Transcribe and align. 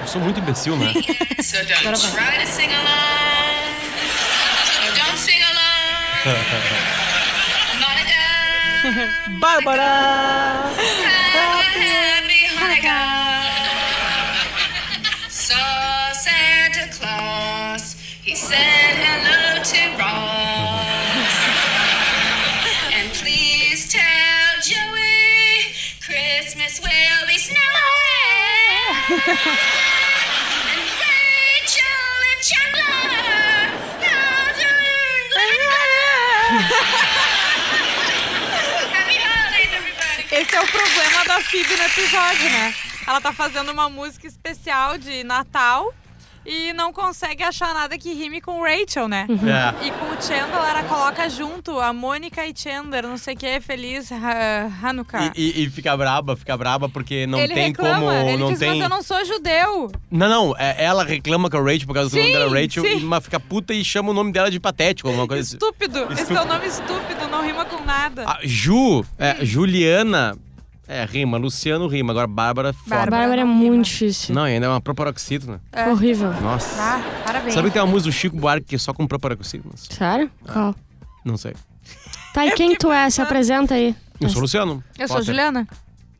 Eu 0.00 0.06
sou 0.06 0.20
muito 0.20 0.38
imbecil, 0.40 0.76
né? 0.76 0.92
So 1.42 1.56
don't 1.64 1.98
try 2.12 2.38
to 2.38 2.46
sing 2.46 2.70
along. 2.74 3.76
Don't 4.94 5.18
sing 5.18 5.42
along. 5.42 5.56
Bárbara! 9.40 11.25
Esse 40.32 40.56
é 40.56 40.60
o 40.60 40.66
problema 40.66 41.24
da 41.24 41.40
Phoebe 41.40 41.76
no 41.76 41.84
episódio, 41.84 42.50
né? 42.50 42.74
Ela 43.06 43.20
tá 43.20 43.32
fazendo 43.32 43.70
uma 43.70 43.88
música 43.88 44.26
especial 44.26 44.98
de 44.98 45.22
Natal 45.22 45.94
e 46.46 46.72
não 46.72 46.92
consegue 46.92 47.42
achar 47.42 47.74
nada 47.74 47.96
que 47.98 48.12
rime 48.14 48.40
com 48.40 48.60
Rachel, 48.62 49.08
né? 49.08 49.26
É. 49.28 49.86
E 49.86 49.90
com 49.90 50.06
o 50.06 50.22
Chandler, 50.22 50.68
ela 50.70 50.82
coloca 50.84 51.28
junto 51.28 51.78
a 51.80 51.92
Mônica 51.92 52.46
e 52.46 52.52
Chandler, 52.56 53.06
não 53.06 53.18
sei 53.18 53.34
o 53.34 53.36
que, 53.36 53.60
Feliz 53.60 54.10
Ha- 54.12 54.70
Hanukkah. 54.82 55.32
E, 55.36 55.60
e, 55.60 55.64
e 55.64 55.70
fica 55.70 55.96
braba, 55.96 56.36
fica 56.36 56.56
braba 56.56 56.88
porque 56.88 57.26
não 57.26 57.38
ele 57.38 57.54
tem 57.54 57.68
reclama, 57.68 57.98
como. 58.00 58.12
ele 58.12 58.36
não 58.36 58.50
diz, 58.50 58.58
tem... 58.58 58.70
mas 58.70 58.80
eu 58.80 58.88
não 58.88 59.02
sou 59.02 59.24
judeu. 59.24 59.90
Não, 60.10 60.28
não, 60.28 60.54
é- 60.58 60.84
ela 60.84 61.04
reclama 61.04 61.50
com 61.50 61.56
a 61.56 61.60
Rachel 61.62 61.86
por 61.86 61.94
causa 61.94 62.10
do 62.10 62.12
Sim, 62.12 62.20
nome 62.20 62.32
dela 62.32 62.60
Rachel, 62.60 62.84
sim. 62.84 63.00
mas 63.00 63.24
fica 63.24 63.40
puta 63.40 63.74
e 63.74 63.84
chama 63.84 64.10
o 64.10 64.14
nome 64.14 64.32
dela 64.32 64.50
de 64.50 64.60
patético, 64.60 65.08
alguma 65.08 65.26
coisa 65.26 65.42
assim. 65.42 65.54
Estúpido. 65.56 65.98
Esse 66.12 66.22
Estúpido. 66.22 66.38
é 66.38 66.42
o 66.42 66.46
nome 66.46 66.66
estúpido, 66.66 67.28
não 67.30 67.44
rima 67.44 67.64
com 67.64 67.82
nada. 67.84 68.24
A 68.28 68.38
Ju, 68.44 69.04
é, 69.18 69.44
Juliana, 69.44 70.36
é, 70.88 71.04
rima, 71.04 71.36
Luciano 71.36 71.86
rima, 71.88 72.12
agora 72.12 72.26
Bárbara, 72.26 72.72
foda. 72.72 72.96
Bárbara. 72.96 73.20
Bárbara 73.22 73.40
é 73.40 73.44
muito 73.44 73.72
rima. 73.72 73.82
difícil. 73.82 74.34
Não, 74.34 74.46
e 74.48 74.52
ainda 74.52 74.66
é 74.66 74.68
uma 74.68 74.80
proparoxítona. 74.80 75.60
É. 75.72 75.88
Horrível. 75.88 76.32
Nossa. 76.40 76.80
Ah, 76.80 77.22
parabéns. 77.24 77.54
Sabe 77.54 77.68
que 77.68 77.72
tem 77.74 77.82
uma 77.82 77.90
música 77.90 78.10
do 78.10 78.12
Chico 78.12 78.36
Buarque 78.36 78.66
que 78.66 78.74
é 78.76 78.78
só 78.78 78.92
com 78.92 79.06
proparoxítonas? 79.06 79.86
Sério? 79.90 80.30
Qual? 80.44 80.74
Não 81.24 81.36
sei. 81.36 81.54
Tá, 82.32 82.46
e 82.46 82.52
quem 82.52 82.76
tu 82.76 82.92
é? 82.92 83.08
Se 83.10 83.20
apresenta 83.20 83.74
aí. 83.74 83.94
Eu 84.20 84.28
sou 84.28 84.38
o 84.38 84.42
Luciano. 84.42 84.84
Eu 84.98 85.08
sou 85.08 85.16
Potter. 85.16 85.34
Juliana. 85.34 85.66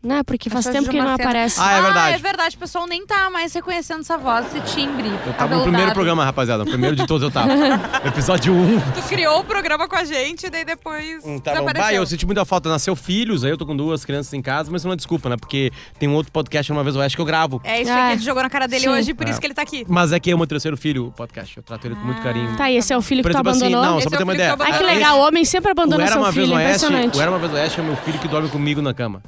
Não, 0.02 0.22
porque 0.22 0.48
faz 0.48 0.66
tempo 0.66 0.88
que 0.88 0.96
ele 0.96 1.02
não 1.04 1.16
Cena. 1.16 1.24
aparece. 1.28 1.58
Ah, 1.60 1.72
é 1.78 1.82
verdade. 1.82 1.98
Ah, 1.98 2.10
é 2.10 2.18
verdade. 2.18 2.56
O 2.56 2.58
pessoal 2.60 2.86
nem 2.86 3.04
tá 3.04 3.28
mais 3.30 3.52
reconhecendo 3.52 4.00
essa 4.00 4.16
voz, 4.16 4.46
esse 4.54 4.60
timbre. 4.74 5.08
Eu 5.26 5.32
tava 5.32 5.56
no 5.56 5.62
primeiro 5.62 5.92
programa, 5.92 6.24
rapaziada. 6.24 6.62
O 6.62 6.66
primeiro 6.66 6.94
de 6.94 7.06
todos 7.06 7.22
eu 7.24 7.30
tava. 7.30 7.48
Episódio 8.06 8.52
1. 8.54 8.80
Tu 8.92 9.02
criou 9.08 9.40
o 9.40 9.44
programa 9.44 9.88
com 9.88 9.96
a 9.96 10.04
gente, 10.04 10.48
daí 10.48 10.64
depois 10.64 11.24
Hum, 11.24 11.40
Tá 11.40 11.52
bom. 11.52 11.60
desapareceu. 11.60 11.82
Bah, 11.90 11.94
eu 11.94 12.06
senti 12.06 12.24
muita 12.24 12.44
falta. 12.44 12.68
Nasceu 12.68 12.94
filhos, 12.94 13.42
aí 13.44 13.50
eu 13.50 13.56
tô 13.58 13.66
com 13.66 13.76
duas 13.76 14.04
crianças 14.04 14.32
em 14.32 14.40
casa, 14.42 14.70
mas 14.70 14.82
isso 14.82 14.86
não 14.86 14.92
é 14.92 14.96
desculpa, 14.96 15.28
né? 15.28 15.36
Porque 15.36 15.72
tem 15.98 16.08
um 16.08 16.14
outro 16.14 16.30
podcast 16.30 16.70
uma 16.70 16.84
vez 16.84 16.94
oeste 16.94 17.16
que 17.16 17.20
eu 17.22 17.26
gravo. 17.26 17.60
É 17.64 17.80
isso 17.82 17.90
Ah, 17.90 17.94
aí 17.94 18.00
que 18.02 18.06
a 18.06 18.16
gente 18.16 18.24
jogou 18.24 18.42
na 18.44 18.50
cara 18.50 18.68
dele 18.68 18.82
sim. 18.84 18.88
hoje, 18.88 19.12
por 19.14 19.26
É. 19.26 19.30
isso 19.30 19.40
que 19.40 19.46
ele 19.46 19.54
tá 19.54 19.62
aqui. 19.62 19.84
Mas 19.88 20.12
é 20.12 20.20
que 20.20 20.30
é 20.30 20.34
o 20.34 20.38
meu 20.38 20.46
terceiro 20.46 20.76
filho, 20.76 21.06
o 21.06 21.12
podcast. 21.12 21.56
Eu 21.56 21.62
trato 21.64 21.84
ele 21.86 21.96
com 21.96 22.02
muito 22.04 22.22
carinho. 22.22 22.54
Tá, 22.56 22.70
e 22.70 22.76
esse 22.76 22.92
é 22.92 22.96
o 22.96 23.02
filho 23.02 23.22
que 23.24 23.28
Por 23.28 23.32
tu 23.42 23.48
assim, 23.48 23.58
abandonou? 23.66 23.82
não, 23.84 23.94
Esse 23.98 24.04
só 24.04 24.10
pra 24.10 24.16
é 24.16 24.18
ter 24.18 24.24
uma 24.24 24.32
que 24.34 24.38
ideia. 24.38 24.50
eu 24.56 24.56
Ai, 24.62 24.78
que 24.78 24.84
legal. 24.84 25.18
O 25.18 25.26
homem 25.26 25.44
sempre 25.44 25.72
abandona 25.72 26.02
Era 26.04 26.12
seu 26.12 26.20
uma 26.22 26.30
Vez 26.30 26.46
filho. 26.46 26.56
Oeste, 26.56 26.84
Impressionante. 26.84 27.18
o 27.18 27.20
Era 27.20 27.30
uma 27.30 27.38
Vez 27.40 27.52
Oeste 27.52 27.80
é 27.80 27.82
meu 27.82 27.96
filho 27.96 28.18
que 28.20 28.28
dorme 28.28 28.48
comigo 28.48 28.80
na 28.80 28.94
cama. 28.94 29.20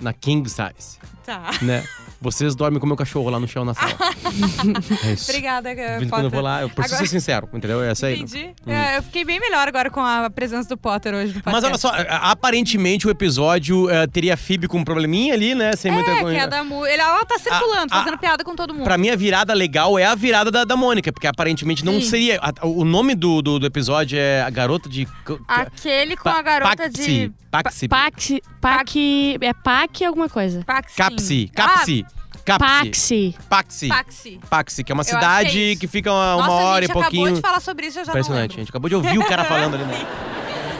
Na 0.00 0.12
king 0.12 0.46
size, 0.46 0.98
Tá. 1.28 1.50
né? 1.60 1.84
Vocês 2.20 2.56
dormem 2.56 2.80
com 2.80 2.86
meu 2.86 2.96
cachorro 2.96 3.28
lá 3.30 3.38
no 3.38 3.46
chão 3.46 3.64
na 3.64 3.74
sala. 3.74 3.92
é 5.04 5.12
isso. 5.12 5.30
Obrigada, 5.30 5.70
em 6.02 6.08
quando 6.08 6.24
eu 6.24 6.30
vou 6.30 6.40
lá, 6.40 6.62
eu 6.62 6.68
preciso 6.70 6.94
Agora- 6.96 7.06
ser 7.08 7.12
sincero, 7.20 7.48
entendeu? 7.52 7.82
É 7.82 7.90
essa 7.90 8.06
aí. 8.06 8.14
Entendi. 8.20 8.54
É, 8.66 8.96
eu 8.96 9.02
fiquei 9.02 9.24
bem 9.24 9.38
melhor 9.38 9.68
agora 9.68 9.90
com 9.90 10.00
a 10.00 10.28
presença 10.30 10.68
do 10.70 10.76
Potter 10.76 11.14
hoje 11.14 11.34
no 11.34 11.42
Mas 11.44 11.62
olha 11.62 11.76
só, 11.78 11.92
aparentemente 12.08 13.06
o 13.06 13.10
episódio 13.10 13.88
eh, 13.90 14.06
teria 14.06 14.34
a 14.34 14.36
Phoebe 14.36 14.66
com 14.66 14.78
um 14.78 14.84
probleminha 14.84 15.34
ali, 15.34 15.54
né? 15.54 15.76
Sem 15.76 15.92
muita 15.92 16.10
É, 16.10 16.20
coisa. 16.22 16.38
é 16.40 16.46
da 16.46 16.64
mu... 16.64 16.84
ele, 16.86 17.00
ela 17.00 17.24
tá 17.24 17.38
circulando, 17.38 17.92
A- 17.94 17.98
a- 17.98 18.02
fazendo 18.04 18.18
piada 18.18 18.42
com 18.42 18.56
todo 18.56 18.72
mundo. 18.74 18.84
Pra 18.84 18.98
mim, 18.98 19.10
a 19.10 19.16
virada 19.16 19.54
legal 19.54 19.96
é 19.98 20.04
a 20.04 20.14
virada 20.14 20.50
da, 20.50 20.64
da 20.64 20.76
Mônica, 20.76 21.12
porque 21.12 21.26
aparentemente 21.26 21.84
não 21.84 22.00
Sim. 22.00 22.08
seria. 22.08 22.40
a- 22.42 22.66
o 22.66 22.84
nome 22.84 23.14
do, 23.14 23.40
do, 23.42 23.58
do 23.60 23.66
episódio 23.66 24.18
é 24.18 24.42
A 24.42 24.50
Garota 24.50 24.88
de. 24.88 25.06
Aquele 25.46 26.16
com 26.16 26.24
Pa- 26.24 26.38
a 26.38 26.42
garota 26.42 26.76
Paxi, 26.76 26.90
de... 27.28 27.32
Paxi. 27.50 27.88
Paxi. 27.88 28.42
Paxi. 28.60 29.38
É 29.40 29.52
Pac 29.54 30.04
alguma 30.04 30.28
coisa. 30.28 30.62
Paxi. 30.66 30.96
Capsi. 31.18 31.50
Capsi. 31.54 32.06
Capsi. 32.44 32.68
Paxi. 32.88 33.34
Paxi. 33.48 33.88
Ah, 33.90 33.96
Paxi. 34.04 34.40
Paxi, 34.48 34.84
que 34.84 34.90
é 34.90 34.94
uma 34.94 35.00
Eu 35.00 35.02
acho 35.02 35.10
que 35.10 35.14
cidade 35.16 35.48
é 35.72 35.76
que, 35.76 35.84
isso. 35.84 35.88
fica 35.92 36.10
uma, 36.10 36.36
uma 36.36 36.46
Nossa, 36.46 36.64
hora 36.64 36.76
a 36.76 36.78
e 36.78 36.82
gente 36.82 36.90
acabou 36.92 37.02
pouquinho. 37.02 37.34
de 37.34 37.40
falar 37.42 37.60
sobre 37.60 37.86
isso, 37.86 37.98
eu 37.98 38.04
já 38.04 38.12
Impressionante. 38.12 38.30
não 38.30 38.36
A 38.38 38.42
lembro. 38.48 38.56
gente 38.58 38.68
acabou 38.70 38.88
de 38.88 38.94
ouvir 38.96 39.18
o 39.18 39.24
cara 39.26 39.44
falando 39.44 39.74
ali, 39.74 39.84
né? 39.84 40.06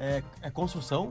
É, 0.00 0.22
é 0.42 0.50
construção? 0.50 1.10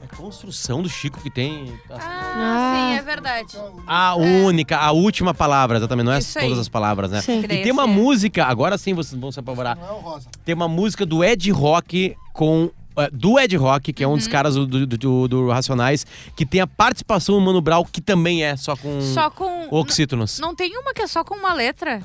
É 0.00 0.16
construção 0.16 0.80
do 0.80 0.88
Chico 0.88 1.20
que 1.20 1.28
tem. 1.30 1.76
Ah, 1.90 1.96
Ah. 1.98 2.72
sim, 2.92 2.98
é 2.98 3.02
verdade. 3.02 3.56
A 3.86 4.14
única, 4.14 4.76
a 4.78 4.92
última 4.92 5.34
palavra, 5.34 5.78
exatamente. 5.78 6.06
Não 6.06 6.12
é 6.12 6.18
Isso 6.20 6.38
aí. 6.38 6.44
todas 6.44 6.60
as 6.60 6.68
palavras, 6.68 7.10
né? 7.10 7.20
Sim. 7.20 7.40
E 7.40 7.48
tem 7.48 7.72
uma 7.72 7.82
é- 7.82 7.86
música, 7.86 8.44
agora 8.46 8.78
sim 8.78 8.94
vocês 8.94 9.20
vão 9.20 9.32
se 9.32 9.40
apavorar. 9.40 9.76
Não 9.76 9.88
é 9.88 9.90
o 9.90 9.96
rosa. 9.98 10.28
Tem 10.44 10.54
uma 10.54 10.68
música 10.68 11.04
do 11.04 11.24
Ed 11.24 11.50
Rock 11.50 12.16
com. 12.32 12.70
Eh, 12.98 13.10
Do 13.12 13.38
Ed 13.38 13.56
Rock, 13.56 13.92
que 13.92 14.02
é 14.04 14.08
um 14.08 14.16
dos 14.16 14.26
Uhum. 14.26 14.32
caras 14.32 14.54
do, 14.54 14.66
do, 14.66 14.86
do- 14.86 15.28
do 15.28 15.48
Racionais, 15.48 16.04
que 16.36 16.44
tem 16.44 16.60
a 16.60 16.66
participação 16.66 17.34
do 17.36 17.40
Mano 17.40 17.60
Brown, 17.60 17.84
que 17.84 18.00
também 18.00 18.44
é 18.44 18.56
só 18.56 18.76
com 18.76 19.00
Só 19.00 19.30
com... 19.30 19.68
oxítonos. 19.70 20.38
Não 20.38 20.54
tem 20.54 20.76
uma 20.78 20.92
que 20.92 21.02
é 21.02 21.06
só 21.06 21.22
com 21.24 21.34
uma 21.34 21.52
letra? 21.54 22.00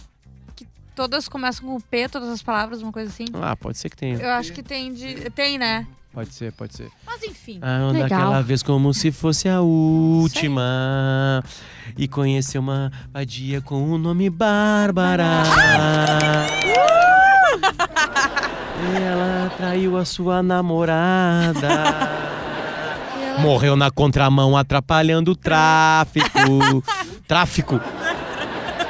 Que 0.55 0.67
todas 0.95 1.27
começam 1.27 1.65
com 1.67 1.79
P, 1.79 2.07
todas 2.09 2.29
as 2.29 2.41
palavras, 2.41 2.81
uma 2.81 2.91
coisa 2.91 3.09
assim? 3.09 3.25
Ah, 3.33 3.55
pode 3.55 3.77
ser 3.77 3.89
que 3.89 3.97
tenha. 3.97 4.17
Eu 4.17 4.29
acho 4.31 4.53
que 4.53 4.61
tem 4.63 4.93
de... 4.93 5.15
Tem, 5.31 5.57
né? 5.57 5.85
Pode 6.13 6.31
ser, 6.31 6.51
pode 6.53 6.75
ser. 6.77 6.91
Mas 7.07 7.23
enfim. 7.23 7.57
Ah, 7.59 7.91
daquela 7.91 8.39
vez 8.43 8.61
como 8.61 8.93
se 8.93 9.11
fosse 9.11 9.49
a 9.49 9.61
última. 9.61 11.43
E 11.97 12.07
conheceu 12.07 12.61
uma 12.61 12.91
vadia 13.11 13.59
com 13.61 13.89
o 13.91 13.97
nome 13.97 14.29
Bárbara. 14.29 15.41
Ela 18.95 19.51
traiu 19.57 19.97
a 19.97 20.05
sua 20.05 20.41
namorada. 20.44 21.69
Morreu 23.39 23.75
na 23.75 23.89
contramão 23.89 24.55
atrapalhando 24.55 25.31
o 25.31 25.35
tráfico. 25.35 26.29
Tráfico. 27.27 27.79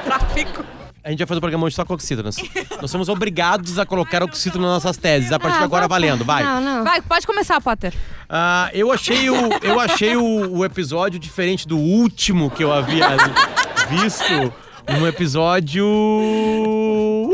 Tráfico. 0.03 0.65
A 1.03 1.09
gente 1.09 1.19
vai 1.19 1.27
fazer 1.27 1.37
o 1.37 1.41
programa 1.41 1.65
hoje 1.65 1.75
só 1.75 1.83
com 1.85 1.93
oxítonas. 1.93 2.37
Nós 2.81 2.89
somos 2.89 3.09
obrigados 3.09 3.77
a 3.77 3.85
colocar 3.85 4.23
oxítono 4.23 4.65
nas 4.65 4.83
nossas 4.83 4.97
teses. 4.97 5.31
A 5.31 5.39
partir 5.39 5.57
de 5.57 5.63
Ah, 5.63 5.65
agora 5.65 5.87
vai- 5.87 5.99
valendo, 5.99 6.23
vai. 6.25 6.43
Não, 6.43 6.61
não. 6.61 6.83
Vai, 6.83 7.01
pode 7.01 7.27
começar, 7.27 7.59
Potter. 7.61 7.93
Ah, 8.29 8.69
eu 8.73 8.91
achei, 8.91 9.29
o, 9.29 9.35
eu 9.61 9.79
achei 9.79 10.15
o, 10.15 10.57
o 10.57 10.65
episódio 10.65 11.19
diferente 11.19 11.67
do 11.67 11.77
último 11.77 12.49
que 12.49 12.63
eu 12.63 12.71
havia 12.73 13.07
visto. 13.89 14.53
Um 14.89 15.07
episódio 15.07 15.85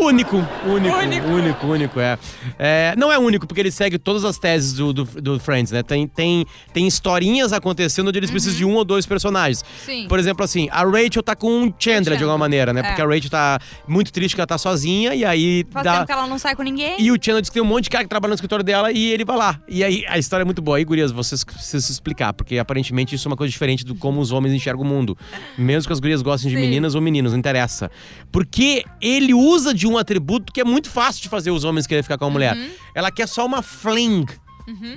único, 0.05 0.37
único, 0.65 0.95
Único. 0.97 1.27
único, 1.27 1.67
único, 1.67 1.99
é. 1.99 2.17
É, 2.57 2.93
Não 2.97 3.11
é 3.11 3.17
único, 3.17 3.45
porque 3.47 3.61
ele 3.61 3.71
segue 3.71 3.97
todas 3.97 4.23
as 4.25 4.37
teses 4.37 4.73
do, 4.73 4.93
do, 4.93 5.03
do 5.05 5.39
Friends, 5.39 5.71
né? 5.71 5.83
Tem, 5.83 6.07
tem, 6.07 6.45
tem 6.73 6.87
historinhas 6.87 7.53
acontecendo 7.53 8.07
onde 8.09 8.17
eles 8.19 8.31
precisam 8.31 8.57
de 8.57 8.65
um 8.65 8.75
ou 8.75 8.85
dois 8.85 9.05
personagens. 9.05 9.63
Sim. 9.85 10.07
Por 10.07 10.19
exemplo, 10.19 10.43
assim, 10.43 10.67
a 10.71 10.83
Rachel 10.83 11.23
tá 11.23 11.35
com 11.35 11.67
o 11.67 11.73
Chandler, 11.77 12.17
de 12.17 12.23
alguma 12.23 12.37
maneira, 12.37 12.73
né? 12.73 12.81
é. 12.81 12.83
Porque 12.83 13.01
a 13.01 13.05
Rachel 13.05 13.29
tá 13.29 13.59
muito 13.87 14.11
triste 14.11 14.35
que 14.35 14.41
ela 14.41 14.47
tá 14.47 14.57
sozinha 14.57 15.13
e 15.13 15.23
aí 15.25 15.65
Faz 15.71 15.83
dá... 15.83 15.93
tempo 15.93 16.05
que 16.07 16.11
ela 16.11 16.27
não 16.27 16.37
sai 16.39 16.55
com 16.55 16.63
ninguém. 16.63 16.95
E 16.99 17.11
o 17.11 17.15
Chandler 17.15 17.41
diz 17.41 17.49
que 17.49 17.53
tem 17.53 17.63
um 17.63 17.65
monte 17.65 17.85
de 17.85 17.89
cara 17.89 18.03
que 18.03 18.09
trabalha 18.09 18.29
no 18.29 18.35
escritório 18.35 18.63
dela 18.63 18.91
e 18.91 19.11
ele 19.11 19.25
vai 19.25 19.37
lá. 19.37 19.59
E 19.67 19.83
aí 19.83 20.05
a 20.07 20.17
história 20.17 20.43
é 20.43 20.45
muito 20.45 20.61
boa. 20.61 20.77
Aí, 20.77 20.85
gurias, 20.85 21.11
vocês 21.11 21.43
precisam 21.43 21.81
se 21.81 21.91
explicar, 21.91 22.33
porque 22.33 22.57
aparentemente 22.57 23.15
isso 23.15 23.27
é 23.27 23.29
uma 23.29 23.37
coisa 23.37 23.51
diferente 23.51 23.85
do 23.85 23.95
como 23.95 24.21
os 24.21 24.31
homens 24.31 24.53
enxergam 24.53 24.83
o 24.83 24.87
mundo. 24.87 25.17
Mesmo 25.57 25.87
que 25.87 25.93
as 25.93 25.99
gurias 25.99 26.21
gostem 26.21 26.49
de 26.49 26.55
Sim. 26.55 26.61
meninas 26.61 26.95
ou 26.95 27.01
meninos, 27.01 27.31
não 27.31 27.39
interessa. 27.39 27.89
Porque 28.31 28.83
ele 29.01 29.33
usa 29.33 29.73
de 29.73 29.87
um 29.89 29.97
atributo 29.97 30.51
que 30.53 30.61
é 30.61 30.63
muito 30.63 30.89
fácil 30.89 31.21
de 31.21 31.29
fazer 31.29 31.51
os 31.51 31.63
homens 31.63 31.87
querer 31.87 32.03
ficar 32.03 32.17
com 32.17 32.25
a 32.25 32.29
mulher. 32.29 32.55
Uhum. 32.55 32.69
Ela 32.93 33.11
quer 33.11 33.27
só 33.27 33.45
uma 33.45 33.61
fling. 33.61 34.25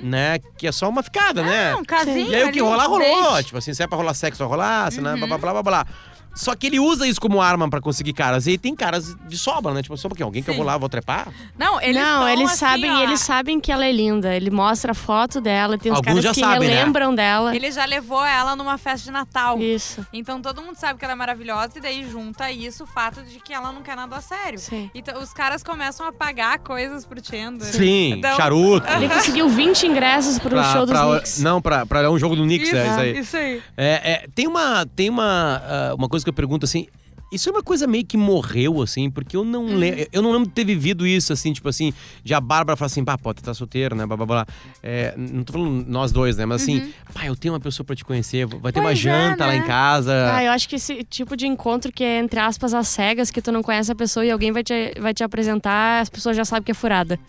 Né? 0.03 0.37
Que 0.55 0.67
é 0.67 0.71
só 0.71 0.87
uma 0.87 1.01
ficada, 1.01 1.41
né? 1.41 1.73
um 1.73 1.83
casinho 1.83 2.29
E 2.29 2.35
aí 2.35 2.43
o 2.47 2.51
que 2.51 2.61
rolar, 2.61 2.85
rolou. 2.85 3.41
Tipo 3.41 3.57
assim, 3.57 3.73
se 3.73 3.81
é 3.81 3.87
pra 3.87 3.97
rolar 3.97 4.13
sexo, 4.13 4.37
vai 4.37 4.47
rolar, 4.47 4.91
se 4.91 5.01
não 5.01 5.11
é 5.11 5.17
blá 5.17 5.25
blá 5.25 5.37
blá 5.39 5.51
blá 5.51 5.63
blá. 5.63 5.87
Só 6.35 6.55
que 6.55 6.67
ele 6.67 6.79
usa 6.79 7.07
isso 7.07 7.21
como 7.21 7.41
arma 7.41 7.69
pra 7.69 7.79
conseguir 7.79 8.13
caras. 8.13 8.47
E 8.47 8.57
tem 8.57 8.75
caras 8.75 9.15
de 9.27 9.37
sobra, 9.37 9.73
né? 9.73 9.81
Tipo, 9.83 9.95
só 9.97 10.07
porque 10.09 10.23
alguém 10.23 10.41
que 10.41 10.49
eu 10.49 10.53
Sim. 10.53 10.57
vou 10.57 10.65
lá, 10.65 10.77
vou 10.77 10.89
trepar. 10.89 11.27
Não, 11.57 11.79
eles 11.81 12.01
não, 12.01 12.27
eles 12.27 12.49
assim, 12.49 12.57
sabem, 12.57 12.91
ó, 12.91 13.01
eles 13.03 13.19
sabem 13.21 13.59
que 13.59 13.71
ela 13.71 13.85
é 13.85 13.91
linda. 13.91 14.35
Ele 14.35 14.49
mostra 14.49 14.91
a 14.91 14.95
foto 14.95 15.39
dela, 15.39 15.77
tem 15.77 15.91
uns 15.91 15.97
Alguns 15.97 16.07
caras 16.07 16.23
já 16.23 16.33
que 16.33 16.39
sabem, 16.39 16.67
né? 16.69 16.75
relembram 16.75 17.13
dela. 17.13 17.55
Ele 17.55 17.71
já 17.71 17.85
levou 17.85 18.23
ela 18.25 18.55
numa 18.55 18.77
festa 18.77 19.05
de 19.05 19.11
Natal. 19.11 19.59
Isso. 19.59 20.05
Então 20.11 20.41
todo 20.41 20.61
mundo 20.61 20.75
sabe 20.75 20.97
que 20.97 21.05
ela 21.05 21.13
é 21.13 21.15
maravilhosa 21.15 21.73
e 21.77 21.81
daí 21.81 22.09
junta 22.09 22.51
isso 22.51 22.83
o 22.83 22.87
fato 22.87 23.21
de 23.23 23.39
que 23.39 23.53
ela 23.53 23.71
não 23.71 23.81
quer 23.83 23.95
nada 23.95 24.15
a 24.15 24.21
sério. 24.21 24.57
Sim. 24.59 24.89
Então 24.95 25.21
os 25.21 25.31
caras 25.33 25.61
começam 25.63 26.07
a 26.07 26.11
pagar 26.11 26.59
coisas 26.59 27.05
pro 27.05 27.23
Chandler. 27.23 27.71
Sim, 27.71 28.13
Então- 28.17 28.35
charuto. 28.35 28.91
Ele 28.91 29.07
conseguiu 29.07 29.49
20 29.49 29.85
ingressos 29.85 30.39
pro 30.39 30.49
Pra- 30.49 30.71
show 30.73 30.85
dos 30.85 30.89
pra- 30.97 31.05
Knicks. 31.11 31.39
Não, 31.41 31.61
pra, 31.61 31.85
pra 31.85 32.09
um 32.09 32.17
jogo 32.17 32.35
do 32.35 32.43
Knicks, 32.43 32.67
Isso, 32.69 32.77
é 32.77 32.87
isso 32.87 32.99
aí. 32.99 33.19
isso 33.19 33.37
aí. 33.37 33.61
É, 33.77 34.11
é, 34.13 34.27
tem 34.33 34.47
uma, 34.47 34.85
tem 34.95 35.09
uma, 35.09 35.61
ah, 35.63 35.95
uma 35.95 36.09
coisa 36.09 36.22
que 36.23 36.29
eu 36.29 36.33
pergunto 36.33 36.65
assim. 36.65 36.87
Isso 37.31 37.49
é 37.49 37.51
uma 37.51 37.63
coisa 37.63 37.87
meio 37.87 38.05
que 38.05 38.15
morreu, 38.15 38.79
assim, 38.79 39.09
porque 39.09 39.35
eu 39.35 39.43
não 39.43 39.65
lembro. 39.65 40.05
Eu 40.13 40.21
não 40.21 40.31
lembro 40.31 40.47
de 40.47 40.53
ter 40.53 40.63
vivido 40.63 41.05
isso, 41.07 41.33
assim, 41.33 41.51
tipo 41.51 41.67
assim, 41.67 41.91
de 42.23 42.31
a 42.31 42.39
Bárbara 42.39 42.77
falar 42.77 42.85
assim, 42.87 43.03
pá, 43.03 43.17
pô, 43.17 43.33
tu 43.33 43.41
tá 43.41 43.55
solteiro, 43.55 43.95
né? 43.95 44.05
Blá, 44.05 44.15
blá, 44.15 44.25
blá. 44.27 44.45
É, 44.83 45.15
não 45.17 45.43
tô 45.43 45.53
falando 45.53 45.83
nós 45.87 46.11
dois, 46.11 46.37
né? 46.37 46.45
Mas 46.45 46.61
assim, 46.61 46.93
pá, 47.11 47.25
eu 47.25 47.35
tenho 47.35 47.55
uma 47.55 47.59
pessoa 47.59 47.83
pra 47.83 47.95
te 47.95 48.05
conhecer, 48.05 48.45
vai 48.45 48.71
ter 48.71 48.79
uma 48.79 48.89
Pois 48.89 48.99
é, 48.99 49.01
janta 49.01 49.47
lá 49.47 49.51
né? 49.53 49.57
em 49.57 49.63
casa. 49.63 50.31
Ah, 50.31 50.43
eu 50.43 50.51
acho 50.51 50.69
que 50.69 50.75
esse 50.75 51.03
tipo 51.05 51.35
de 51.35 51.47
encontro 51.47 51.91
que 51.91 52.03
é, 52.03 52.19
entre 52.19 52.39
aspas, 52.39 52.71
às 52.71 52.87
cegas, 52.89 53.31
que 53.31 53.41
tu 53.41 53.51
não 53.51 53.63
conhece 53.63 53.91
a 53.91 53.95
pessoa 53.95 54.23
e 54.23 54.29
alguém 54.29 54.51
vai 54.51 54.63
te, 54.63 54.93
vai 54.99 55.11
te 55.11 55.23
apresentar, 55.23 56.01
as 56.01 56.09
pessoas 56.09 56.37
já 56.37 56.45
sabem 56.45 56.63
que 56.63 56.71
é 56.71 56.75
furada. 56.75 57.19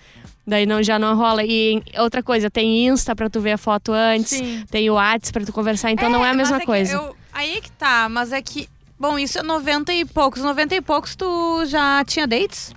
Daí 0.47 0.67
não, 0.67 0.83
já 0.83 0.99
não 0.99 1.17
rola. 1.17 1.43
E 1.43 1.83
outra 1.99 2.23
coisa, 2.23 2.51
tem 2.51 2.87
Insta 2.89 3.17
pra 3.17 3.31
tu 3.31 3.41
ver 3.41 3.53
a 3.53 3.59
foto 3.59 3.91
antes, 3.91 4.33
Sim. 4.37 4.63
tem 4.71 4.91
o 4.91 4.95
Whats 4.97 5.31
pra 5.31 5.43
tu 5.47 5.53
conversar, 5.55 5.91
então 5.93 6.11
não 6.11 6.23
é 6.23 6.29
a 6.29 6.35
mas 6.35 6.51
mesma 6.51 6.61
que 6.61 6.67
coisa. 6.67 6.93
eu- 6.93 7.17
aí 7.33 7.57
é 7.57 7.61
que 7.63 7.73
tá, 7.73 8.07
mas 8.11 8.31
é 8.33 8.43
que. 8.43 8.69
Bom, 9.07 9.19
isso 9.19 9.39
é 9.39 9.43
90 9.43 9.93
e 9.93 10.03
poucos. 10.07 10.41
90 10.41 10.77
e 10.77 10.81
poucos 10.81 11.15
tu 11.15 11.67
já 11.67 12.03
tinha 12.07 12.27
dates? 12.27 12.73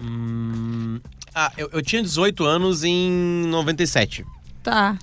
Hum, 0.00 0.98
ah, 1.34 1.52
eu, 1.54 1.68
eu 1.70 1.82
tinha 1.82 2.02
18 2.02 2.44
anos 2.46 2.82
em 2.82 3.46
97. 3.48 4.24
Tá. 4.62 4.96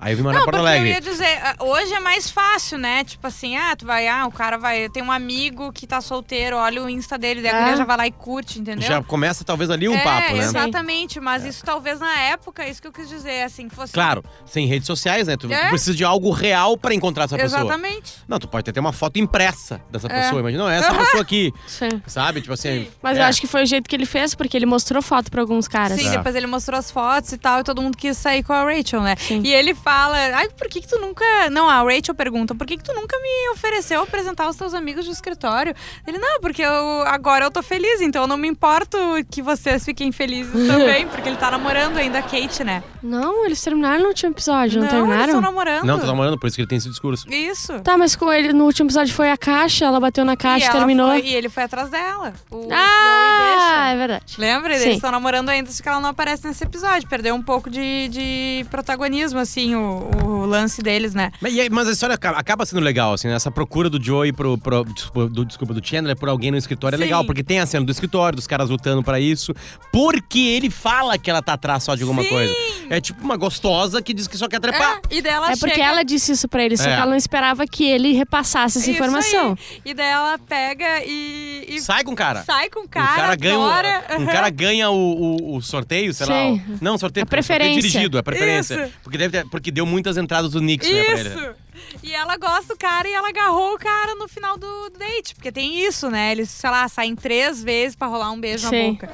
Aí 0.00 0.12
eu 0.12 0.16
vim 0.16 0.22
morar 0.22 0.36
Não, 0.36 0.42
em 0.42 0.44
Porto 0.44 0.56
porque 0.58 0.68
Alegre. 0.68 0.90
eu 0.90 0.94
ia 0.94 1.00
dizer, 1.00 1.40
ah, 1.42 1.56
hoje 1.58 1.92
é 1.92 1.98
mais 1.98 2.30
fácil, 2.30 2.78
né? 2.78 3.02
Tipo 3.02 3.26
assim, 3.26 3.56
ah, 3.56 3.74
tu 3.76 3.84
vai, 3.84 4.06
ah, 4.06 4.26
o 4.26 4.30
cara 4.30 4.56
vai. 4.56 4.88
Tem 4.88 5.02
um 5.02 5.10
amigo 5.10 5.72
que 5.72 5.88
tá 5.88 6.00
solteiro, 6.00 6.56
olha 6.56 6.82
o 6.84 6.88
Insta 6.88 7.18
dele, 7.18 7.42
daí 7.42 7.50
a 7.50 7.66
Ah. 7.72 7.76
já 7.76 7.84
vai 7.84 7.96
lá 7.96 8.06
e 8.06 8.12
curte, 8.12 8.60
entendeu? 8.60 8.86
Já 8.86 9.02
começa 9.02 9.42
talvez 9.44 9.70
ali 9.70 9.88
um 9.88 9.94
é, 9.96 10.04
papo, 10.04 10.34
né? 10.34 10.38
Exatamente, 10.44 11.18
mas 11.18 11.44
isso 11.44 11.64
talvez 11.64 11.98
na 11.98 12.16
época, 12.20 12.64
isso 12.68 12.80
que 12.80 12.86
eu 12.86 12.92
quis 12.92 13.08
dizer, 13.08 13.42
assim, 13.42 13.68
fosse. 13.68 13.92
Claro, 13.92 14.22
sem 14.46 14.66
redes 14.66 14.86
sociais, 14.86 15.26
né? 15.26 15.36
Tu, 15.36 15.48
tu 15.48 15.52
É. 15.52 15.68
precisa 15.68 15.96
de 15.96 16.04
algo 16.04 16.30
real 16.30 16.76
pra 16.78 16.94
encontrar 16.94 17.24
essa 17.24 17.36
pessoa. 17.36 17.62
Exatamente. 17.62 18.14
Não, 18.28 18.38
tu 18.38 18.46
pode 18.46 18.70
ter 18.70 18.78
uma 18.78 18.92
foto 18.92 19.18
impressa 19.18 19.80
dessa 19.90 20.06
É. 20.06 20.10
pessoa. 20.22 20.40
Imagina, 20.40 20.62
não, 20.62 20.70
é 20.70 20.78
essa 20.78 20.94
pessoa 20.94 21.22
aqui. 21.22 21.52
Sim. 21.66 21.88
Sabe? 22.06 22.40
Tipo 22.40 22.52
assim. 22.54 22.86
Mas 23.02 23.18
é. 23.18 23.20
eu 23.20 23.24
acho 23.24 23.40
que 23.40 23.48
foi 23.48 23.64
o 23.64 23.66
jeito 23.66 23.88
que 23.88 23.96
ele 23.96 24.06
fez, 24.06 24.32
porque 24.34 24.56
ele 24.56 24.66
mostrou 24.66 25.02
foto 25.02 25.28
pra 25.28 25.40
alguns 25.40 25.66
caras. 25.66 25.98
Sim, 26.00 26.06
É. 26.06 26.10
depois 26.18 26.36
ele 26.36 26.46
mostrou 26.46 26.78
as 26.78 26.88
fotos 26.88 27.32
e 27.32 27.38
tal, 27.38 27.60
e 27.60 27.64
todo 27.64 27.82
mundo 27.82 27.96
quis 27.96 28.16
sair 28.16 28.44
com 28.44 28.52
a 28.52 28.62
Rachel, 28.62 29.00
né? 29.02 29.16
Sim. 29.18 29.42
E 29.44 29.52
ele 29.52 29.74
fala, 29.88 30.16
ai, 30.36 30.48
por 30.50 30.68
que 30.68 30.82
que 30.82 30.86
tu 30.88 30.98
nunca... 30.98 31.24
Não, 31.50 31.66
a 31.68 31.82
Rachel 31.82 32.14
pergunta, 32.14 32.54
por 32.54 32.66
que 32.66 32.76
que 32.76 32.82
tu 32.84 32.92
nunca 32.92 33.16
me 33.18 33.48
ofereceu 33.54 34.02
apresentar 34.02 34.46
os 34.48 34.54
teus 34.56 34.74
amigos 34.74 35.06
de 35.06 35.10
escritório? 35.10 35.74
Ele, 36.06 36.18
não, 36.18 36.40
porque 36.40 36.60
eu, 36.62 37.02
agora 37.06 37.46
eu 37.46 37.50
tô 37.50 37.62
feliz, 37.62 38.02
então 38.02 38.22
eu 38.22 38.28
não 38.28 38.36
me 38.36 38.46
importo 38.48 38.98
que 39.30 39.40
vocês 39.40 39.84
fiquem 39.86 40.12
felizes 40.12 40.52
também, 40.68 41.06
porque 41.08 41.26
ele 41.26 41.38
tá 41.38 41.50
namorando 41.50 41.96
ainda 41.96 42.18
a 42.18 42.22
Kate, 42.22 42.62
né? 42.64 42.82
Não, 43.02 43.46
eles 43.46 43.62
terminaram 43.62 44.02
no 44.02 44.08
último 44.08 44.30
episódio, 44.32 44.80
não, 44.80 44.86
eles 44.88 44.92
estão 44.92 45.06
terminaram? 45.08 45.40
namorando. 45.40 45.84
Não, 45.84 45.98
tô 45.98 46.06
namorando, 46.06 46.38
por 46.38 46.48
isso 46.48 46.56
que 46.56 46.60
ele 46.62 46.68
tem 46.68 46.76
esse 46.76 46.90
discurso. 46.90 47.26
Isso. 47.32 47.80
Tá, 47.80 47.96
mas 47.96 48.14
com 48.14 48.30
ele 48.30 48.52
no 48.52 48.64
último 48.64 48.88
episódio 48.88 49.14
foi 49.14 49.30
a 49.30 49.38
caixa, 49.38 49.86
ela 49.86 49.98
bateu 49.98 50.22
na 50.24 50.34
e, 50.34 50.36
caixa, 50.36 50.66
ela 50.66 50.76
terminou. 50.78 51.08
foi- 51.12 51.22
e 51.22 51.34
ele 51.34 51.48
foi 51.48 51.62
atrás 51.62 51.88
dela. 51.88 52.34
O 52.50 52.68
Ah, 52.70 53.90
é 53.92 53.96
verdade. 53.96 54.34
Lembra? 54.36 54.74
Sim. 54.76 54.82
Eles 54.82 54.94
estão 54.96 55.10
namorando 55.10 55.48
ainda, 55.48 55.70
só 55.70 55.82
que 55.82 55.88
ela 55.88 56.00
não 56.00 56.10
aparece 56.10 56.46
nesse 56.46 56.62
episódio. 56.62 57.08
Perdeu 57.08 57.34
um 57.34 57.42
pouco 57.42 57.70
de, 57.70 58.08
de 58.08 58.66
protagonismo, 58.70 59.38
assim, 59.38 59.74
o, 59.78 60.26
o 60.42 60.46
lance 60.46 60.82
deles, 60.82 61.14
né? 61.14 61.30
Mas, 61.40 61.54
mas 61.70 61.88
a 61.88 61.92
história 61.92 62.14
acaba, 62.14 62.38
acaba 62.38 62.66
sendo 62.66 62.80
legal, 62.82 63.12
assim, 63.14 63.28
né? 63.28 63.34
Essa 63.34 63.50
procura 63.50 63.88
do 63.90 64.02
Joey 64.02 64.32
pro. 64.32 64.56
pro 64.58 64.84
desculpa, 64.84 65.28
do, 65.28 65.44
desculpa, 65.44 65.74
do 65.74 65.86
Chandler 65.86 66.16
por 66.16 66.28
alguém 66.28 66.50
no 66.50 66.56
escritório 66.56 66.96
é 66.96 66.98
Sim. 66.98 67.04
legal, 67.04 67.24
porque 67.24 67.42
tem 67.44 67.60
a 67.60 67.66
cena 67.66 67.84
do 67.86 67.92
escritório, 67.92 68.36
dos 68.36 68.46
caras 68.46 68.68
lutando 68.70 69.02
pra 69.02 69.20
isso. 69.20 69.54
Porque 69.92 70.38
ele 70.40 70.70
fala 70.70 71.18
que 71.18 71.30
ela 71.30 71.42
tá 71.42 71.54
atrás 71.54 71.82
só 71.82 71.94
de 71.94 72.02
alguma 72.02 72.22
Sim. 72.22 72.28
coisa. 72.28 72.54
É 72.90 73.00
tipo 73.00 73.22
uma 73.22 73.36
gostosa 73.36 74.00
que 74.02 74.12
diz 74.14 74.26
que 74.26 74.36
só 74.36 74.48
quer 74.48 74.60
trepar. 74.60 75.00
É, 75.10 75.16
e 75.16 75.22
daí 75.22 75.32
ela 75.32 75.52
É 75.52 75.56
porque 75.56 75.74
chega... 75.74 75.86
ela 75.86 76.02
disse 76.02 76.32
isso 76.32 76.48
pra 76.48 76.62
ele, 76.64 76.76
só 76.76 76.84
É. 76.84 76.86
que 76.94 77.00
ela 77.00 77.06
não 77.10 77.16
esperava 77.16 77.66
que 77.66 77.84
ele 77.84 78.12
repassasse 78.12 78.78
essa 78.78 78.90
Isso 78.90 78.98
informação. 78.98 79.50
aí. 79.50 79.80
E 79.84 79.94
daí 79.94 80.06
ela 80.10 80.38
pega 80.38 81.02
e, 81.04 81.64
e 81.68 81.80
Sai 81.80 82.04
com 82.04 82.12
o 82.12 82.16
cara. 82.16 82.42
sai 82.44 82.68
com 82.70 82.80
o 82.80 82.82
um 82.84 82.88
cara, 82.88 83.14
cara 83.16 83.34
ganha, 83.36 83.54
adora. 83.56 84.04
um, 84.18 84.26
cara 84.26 84.50
ganha 84.50 84.90
o, 84.90 84.96
o- 84.96 85.56
o 85.56 85.62
sorteio, 85.62 86.12
sei 86.14 86.26
lá. 86.26 86.34
Sim. 86.34 86.62
o- 86.68 86.78
não, 86.84 86.96
sorteio, 86.98 87.24
A 87.24 87.26
preferência. 87.26 87.74
sorteio 87.74 87.92
dirigido, 87.92 88.18
a 88.18 88.22
preferência. 88.22 88.84
Isso. 88.84 88.92
Porque, 89.02 89.18
deve 89.18 89.38
ter- 89.42 89.48
porque 89.50 89.67
deu 89.70 89.86
muitas 89.86 90.16
entradas 90.16 90.52
do 90.52 90.60
Knicks, 90.60 90.88
né, 90.90 91.04
pra 91.04 91.18
ele. 91.20 91.28
Isso! 91.28 91.54
E 92.02 92.12
ela 92.12 92.36
gosta 92.36 92.74
do 92.74 92.78
cara 92.78 93.08
e 93.08 93.12
ela 93.12 93.28
agarrou 93.28 93.74
o 93.74 93.78
cara 93.78 94.14
no 94.16 94.26
final 94.28 94.56
do, 94.58 94.90
do 94.90 94.98
date. 94.98 95.34
Porque 95.34 95.50
tem 95.52 95.80
isso, 95.84 96.10
né? 96.10 96.32
Eles, 96.32 96.50
sei 96.50 96.68
lá, 96.70 96.86
saem 96.88 97.14
três 97.14 97.62
vezes 97.62 97.94
pra 97.96 98.06
rolar 98.08 98.30
um 98.30 98.40
beijo 98.40 98.68
Sim. 98.68 98.98
na 99.00 99.06
boca. 99.06 99.10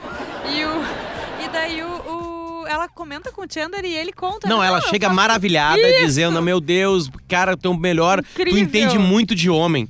E, 0.48 0.64
o, 0.64 1.44
e 1.44 1.48
daí 1.52 1.82
o, 1.82 1.88
o- 1.88 2.23
Ela 2.66 2.88
comenta 2.88 3.30
com 3.32 3.42
o 3.42 3.46
Chandler 3.48 3.84
e 3.84 3.94
ele 3.94 4.12
conta. 4.12 4.48
Não, 4.48 4.60
né? 4.60 4.66
ela 4.66 4.80
chega 4.80 5.06
faço- 5.06 5.16
maravilhada, 5.16 5.80
Isso. 5.80 6.06
dizendo: 6.06 6.40
Meu 6.42 6.60
Deus, 6.60 7.10
cara, 7.28 7.56
tu 7.56 7.68
é 7.68 7.70
o 7.70 7.76
melhor, 7.78 8.22
tu 8.22 8.42
Incrível. 8.42 8.58
entende 8.60 8.98
muito 8.98 9.34
de 9.34 9.48
homem. 9.50 9.88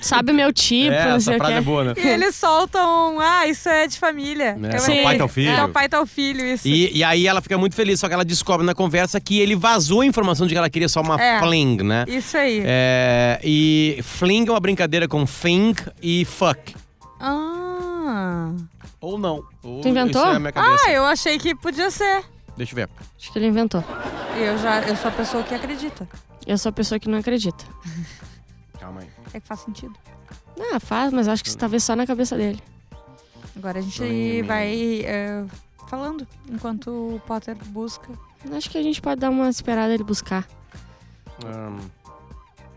Sabe 0.00 0.32
o 0.32 0.34
meu 0.34 0.52
tipo, 0.52 0.92
é, 0.92 1.16
essa 1.16 1.32
o 1.32 1.36
frase 1.38 1.52
é 1.54 1.60
boa, 1.62 1.84
né? 1.84 1.94
E 1.96 2.06
eles 2.06 2.34
soltam, 2.36 3.18
ah, 3.20 3.46
isso 3.46 3.68
é 3.70 3.86
de 3.86 3.98
família. 3.98 4.56
É, 4.62 4.76
Eu 4.76 4.80
tal 4.84 4.94
não- 4.96 5.02
pai, 5.02 5.16
tal 5.18 5.28
filho. 5.28 5.50
É, 5.50 5.64
o 5.64 5.68
pai, 5.70 5.88
tal 5.88 6.06
filho, 6.06 6.44
isso. 6.44 6.68
E, 6.68 6.98
e 6.98 7.02
aí 7.02 7.26
ela 7.26 7.40
fica 7.40 7.56
muito 7.56 7.74
feliz, 7.74 8.00
só 8.00 8.06
que 8.08 8.12
ela 8.14 8.24
descobre 8.24 8.66
na 8.66 8.74
conversa 8.74 9.18
que 9.18 9.40
ele 9.40 9.56
vazou 9.56 10.02
a 10.02 10.06
informação 10.06 10.46
de 10.46 10.52
que 10.54 10.58
ela 10.58 10.68
queria 10.68 10.88
só 10.90 11.00
uma 11.00 11.18
É. 11.20 11.40
fling, 11.40 11.82
né? 11.82 12.04
Isso 12.06 12.36
aí. 12.36 12.62
É, 12.66 13.40
e 13.42 13.98
fling 14.02 14.46
é 14.46 14.50
uma 14.50 14.60
brincadeira 14.60 15.08
com 15.08 15.24
thing 15.24 15.74
e 16.02 16.26
fuck. 16.26 16.74
Ah. 17.18 18.50
Ou 19.04 19.18
não. 19.18 19.44
Ou 19.62 19.82
Tu 19.82 19.88
inventou? 19.88 20.22
Isso 20.22 20.32
é 20.32 20.36
a 20.36 20.40
minha 20.40 20.52
cabeça. 20.52 20.84
ah, 20.86 20.90
eu 20.90 21.04
achei 21.04 21.38
que 21.38 21.54
podia 21.54 21.90
ser. 21.90 22.24
Deixa 22.56 22.72
eu 22.72 22.76
ver. 22.76 22.88
Acho 23.18 23.30
que 23.32 23.38
ele 23.38 23.48
inventou. 23.48 23.84
Eu 24.38 24.56
já, 24.58 24.80
eu 24.82 24.96
sou 24.96 25.08
a 25.10 25.12
pessoa 25.12 25.42
que 25.42 25.54
acredita. 25.54 26.08
Eu 26.46 26.56
sou 26.56 26.70
a 26.70 26.72
pessoa 26.72 26.98
que 26.98 27.08
não 27.08 27.18
acredita. 27.18 27.64
Calma 28.80 29.02
aí. 29.02 29.08
É 29.34 29.40
que 29.40 29.46
faz 29.46 29.60
sentido. 29.60 29.94
Ah, 30.58 30.80
faz, 30.80 31.12
mas 31.12 31.28
acho 31.28 31.42
que 31.42 31.48
isso 31.50 31.58
talvez 31.58 31.84
só 31.84 31.94
na 31.94 32.06
cabeça 32.06 32.34
dele. 32.34 32.62
Agora 33.56 33.78
a 33.78 33.82
gente 33.82 34.42
vai 34.42 35.02
é, 35.04 35.44
falando 35.88 36.26
enquanto 36.48 36.88
o 36.88 37.20
Potter 37.26 37.56
busca. 37.66 38.08
Acho 38.56 38.70
que 38.70 38.78
a 38.78 38.82
gente 38.82 39.02
pode 39.02 39.20
dar 39.20 39.30
uma 39.30 39.50
esperada 39.50 39.92
ele 39.92 40.04
buscar. 40.04 40.46
Hum, 41.44 41.78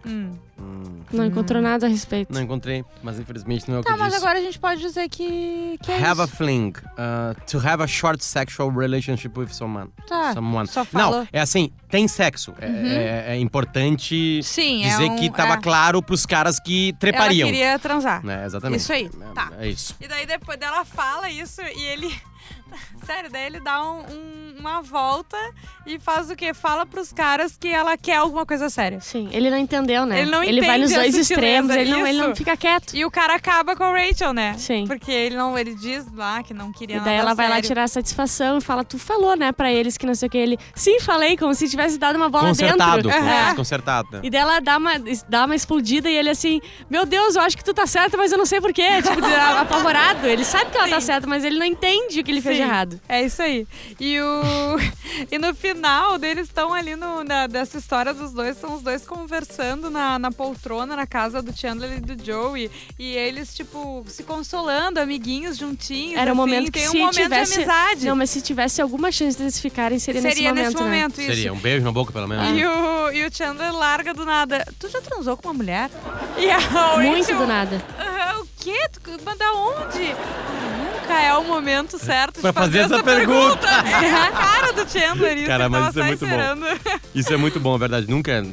Hum. 0.10 0.32
hum. 0.60 1.02
Não 1.12 1.26
encontrou 1.26 1.62
nada 1.62 1.86
a 1.86 1.90
respeito. 1.90 2.34
Não 2.34 2.42
encontrei, 2.42 2.84
mas 3.02 3.18
infelizmente 3.20 3.68
não 3.70 3.78
é 3.78 3.80
o 3.80 3.84
que 3.84 3.88
Tá, 3.90 3.96
eu 3.96 4.00
mas 4.00 4.12
disse. 4.14 4.24
agora 4.26 4.40
a 4.40 4.42
gente 4.42 4.60
pode 4.60 4.82
dizer 4.82 5.08
que, 5.08 5.78
que 5.82 5.92
é 5.92 6.04
Have 6.04 6.22
a 6.22 6.26
isso. 6.26 6.36
fling. 6.36 6.70
uh, 6.70 7.36
to 7.50 7.58
have 7.66 7.82
a 7.82 7.88
short 7.88 8.24
sexual 8.24 8.70
relationship 8.70 9.32
with 9.40 9.50
someone. 9.50 9.90
Tá, 10.08 10.34
someone. 10.34 10.68
só 10.68 10.84
falou. 10.84 11.20
Não, 11.22 11.28
é 11.32 11.40
assim, 11.40 11.72
tem 11.90 12.08
sexo. 12.08 12.54
É- 12.60 12.68
É, 12.68 13.36
é 13.36 13.40
importante 13.40 14.42
Sim, 14.44 14.84
é 14.84 14.90
dizer 14.90 15.12
um- 15.12 15.16
que 15.16 15.30
tava 15.30 15.54
é. 15.54 15.58
claro 15.62 16.02
pros 16.02 16.26
caras 16.26 16.60
que 16.60 16.90
Ela 16.90 16.98
trepariam. 17.00 17.48
queria 17.48 17.80
transar. 17.80 18.26
Né, 18.26 18.46
exatamente. 18.46 18.80
Isso 18.82 18.92
aí, 18.94 19.06
É, 19.22 19.34
tá. 19.34 19.52
É 19.60 19.68
isso. 19.70 19.96
E 20.02 20.08
daí 20.08 20.26
depois 20.26 20.60
dela 20.60 20.84
fala 20.84 21.30
isso 21.30 21.62
e 21.62 21.84
ele. 21.86 22.14
Sério, 23.06 23.30
daí 23.32 23.46
ele 23.46 23.60
dá 23.60 23.82
um- 23.82 24.00
um- 24.02 24.56
uma 24.60 24.82
volta 24.82 25.38
e 25.86 26.00
faz 26.00 26.30
o 26.30 26.36
quê? 26.36 26.54
Fala 26.54 26.86
pros 26.86 27.14
caras 27.14 27.56
que 27.58 27.68
ela 27.70 27.96
quer 27.96 28.18
alguma 28.18 28.46
coisa 28.46 28.70
séria. 28.70 29.00
Sim, 29.00 29.30
ele 29.32 29.50
não 29.50 29.58
entendeu, 29.58 30.06
né? 30.06 30.22
Ele 30.22 30.32
não 30.32 30.44
Ele 30.44 30.62
vai 30.62 30.78
nos 30.80 30.92
a 30.92 30.96
dois 30.98 31.16
extremos, 31.16 31.74
ele 31.76 31.92
não, 31.92 32.06
ele 32.06 32.18
não 32.20 32.36
fica 32.36 32.58
quieto. 32.58 32.96
E 32.96 33.06
o 33.06 33.12
cara 33.12 33.36
acaba 33.36 33.76
com 33.76 33.84
a 33.84 33.92
Rachel, 33.92 34.34
né? 34.34 34.56
Sim. 34.58 34.86
Porque 34.88 35.12
ele 35.12 35.36
não, 35.38 35.58
ele 35.58 35.74
diz 35.76 36.06
lá 36.14 36.42
que 36.44 36.54
não 36.54 36.72
queria 36.74 36.96
E 36.96 37.00
nada 37.00 37.10
daí 37.10 37.20
ela 37.20 37.34
vai 37.34 37.48
lá 37.48 37.56
sério. 37.56 37.68
tirar 37.68 37.88
satisfação 37.88 38.58
e 38.58 38.62
fala, 38.62 38.84
tu 38.84 38.98
falou, 38.98 39.36
né, 39.38 39.52
pra 39.52 39.72
eles 39.72 39.98
que 39.98 40.06
não 40.06 40.16
sei 40.16 40.28
o 40.28 40.30
que. 40.32 40.38
Ele, 40.38 40.58
sim, 40.76 41.00
falei, 41.00 41.38
como 41.38 41.54
se 41.54 41.70
tivesse 41.70 41.98
dado 41.98 42.16
uma 42.18 42.30
bola 42.30 42.48
Consertado. 42.50 43.04
dentro. 43.04 43.18
Aham. 43.18 43.46
Desconcertado. 43.46 44.10
né? 44.14 44.20
E 44.24 44.30
daí 44.30 44.42
ela 44.42 44.60
dá 44.60 44.78
uma, 44.78 44.94
dá 45.30 45.46
uma 45.46 45.56
explodida 45.56 46.10
e 46.10 46.16
ele 46.16 46.30
assim, 46.30 46.60
meu 46.90 47.06
Deus, 47.06 47.36
eu 47.36 47.42
acho 47.44 47.56
que 47.56 47.64
tu 47.64 47.74
tá 47.74 47.86
certo, 47.88 48.18
mas 48.18 48.32
eu 48.32 48.38
não 48.38 48.46
sei 48.46 48.60
porquê. 48.60 49.02
Tipo, 49.02 49.20
apavorado. 49.62 50.26
Ele 50.28 50.44
sabe 50.44 50.72
que 50.72 50.78
ela 50.78 50.88
tá 50.90 51.00
Sim. 51.00 51.06
certa, 51.06 51.28
mas 51.28 51.44
ele 51.44 51.58
não 51.60 51.66
entende 51.66 52.20
o 52.20 52.24
que 52.24 52.32
ele 52.32 52.42
fez 52.42 52.57
de 52.58 52.64
errado. 52.64 53.02
É 53.08 53.22
isso 53.24 53.42
aí. 53.42 53.68
E 54.00 54.20
o. 54.20 54.42
e 55.32 55.38
no 55.38 55.54
final, 55.56 56.18
eles 56.24 56.48
estão 56.48 56.74
ali 56.74 56.96
no, 56.96 57.24
na, 57.24 57.48
dessa 57.48 57.78
história 57.78 58.14
dos 58.14 58.34
dois, 58.34 58.58
são 58.58 58.76
os 58.76 58.82
dois 58.82 59.06
conversando 59.06 59.90
na, 59.90 60.18
na 60.20 60.32
poltrona, 60.32 60.96
na 60.96 61.08
casa 61.08 61.42
do 61.42 61.56
Chandler 61.58 61.98
e 61.98 62.00
do 62.02 62.24
Joey. 62.26 62.70
E 63.00 63.16
eles, 63.16 63.56
tipo, 63.56 64.04
se 64.08 64.24
consolando, 64.24 65.00
amiguinhos, 65.00 65.58
juntinhos. 65.58 66.18
Era 66.20 66.32
o 66.32 66.34
assim, 66.34 66.38
momento 66.38 66.66
que 66.72 66.80
tem 66.80 66.88
um 66.88 66.92
se 66.92 66.98
momento 67.00 67.16
tivesse- 67.16 67.54
de 67.54 67.58
amizade. 67.64 68.06
Não, 68.06 68.16
mas 68.16 68.30
se 68.30 68.42
tivesse 68.42 68.82
alguma 68.82 69.12
chance 69.12 69.38
deles 69.38 69.60
ficarem, 69.60 70.00
seria, 70.00 70.22
Seria 70.22 70.52
nesse 70.54 70.76
momento, 70.76 71.18
né? 71.18 71.24
isso. 71.24 71.34
Seria 71.36 71.54
um 71.54 71.60
beijo 71.60 71.84
na 71.86 71.92
boca, 71.92 72.12
pelo 72.12 72.28
menos. 72.28 72.58
E 72.60 72.66
o, 72.66 73.12
e 73.12 73.26
o 73.26 73.34
Chandler 73.36 73.74
larga 73.74 74.14
do 74.14 74.26
nada. 74.26 74.66
Tu 74.80 74.90
já 74.90 75.02
transou 75.02 75.38
com 75.38 75.48
uma 75.50 75.54
mulher? 75.54 75.90
E 76.38 76.50
a 76.50 76.58
Rachel, 76.58 77.00
Muito 77.12 77.36
do 77.36 77.48
nada. 77.48 77.84
"Ah, 77.98 78.40
o 78.40 78.48
quê? 78.60 78.78
Tu, 78.92 79.00
mas 79.24 79.38
da 79.38 79.52
onde? 79.54 80.16
Nunca 81.08 81.22
é 81.22 81.34
o 81.38 81.44
momento 81.46 81.98
certo 81.98 82.42
Pra 82.42 82.52
de 82.52 82.58
fazer, 82.58 82.82
fazer 82.82 82.96
essa 82.96 83.04
pergunta. 83.04 83.66
É 83.66 84.14
a 84.28 84.32
cara 84.32 84.74
do 84.74 84.90
Chandler 84.90 85.38
isso. 85.38 85.48
Cara, 85.48 85.70
mas 85.70 85.90
isso 85.90 86.00
é 86.02 86.04
muito 86.04 86.20
bom. 86.20 86.26
esperando. 86.26 86.66
Isso 87.16 87.34
é 87.34 87.38
muito 87.38 87.60
bom, 87.62 87.76
é 87.76 87.80
verdade. 87.80 88.08
Nunca 88.10 88.32
é 88.34 88.40
assim, 88.40 88.50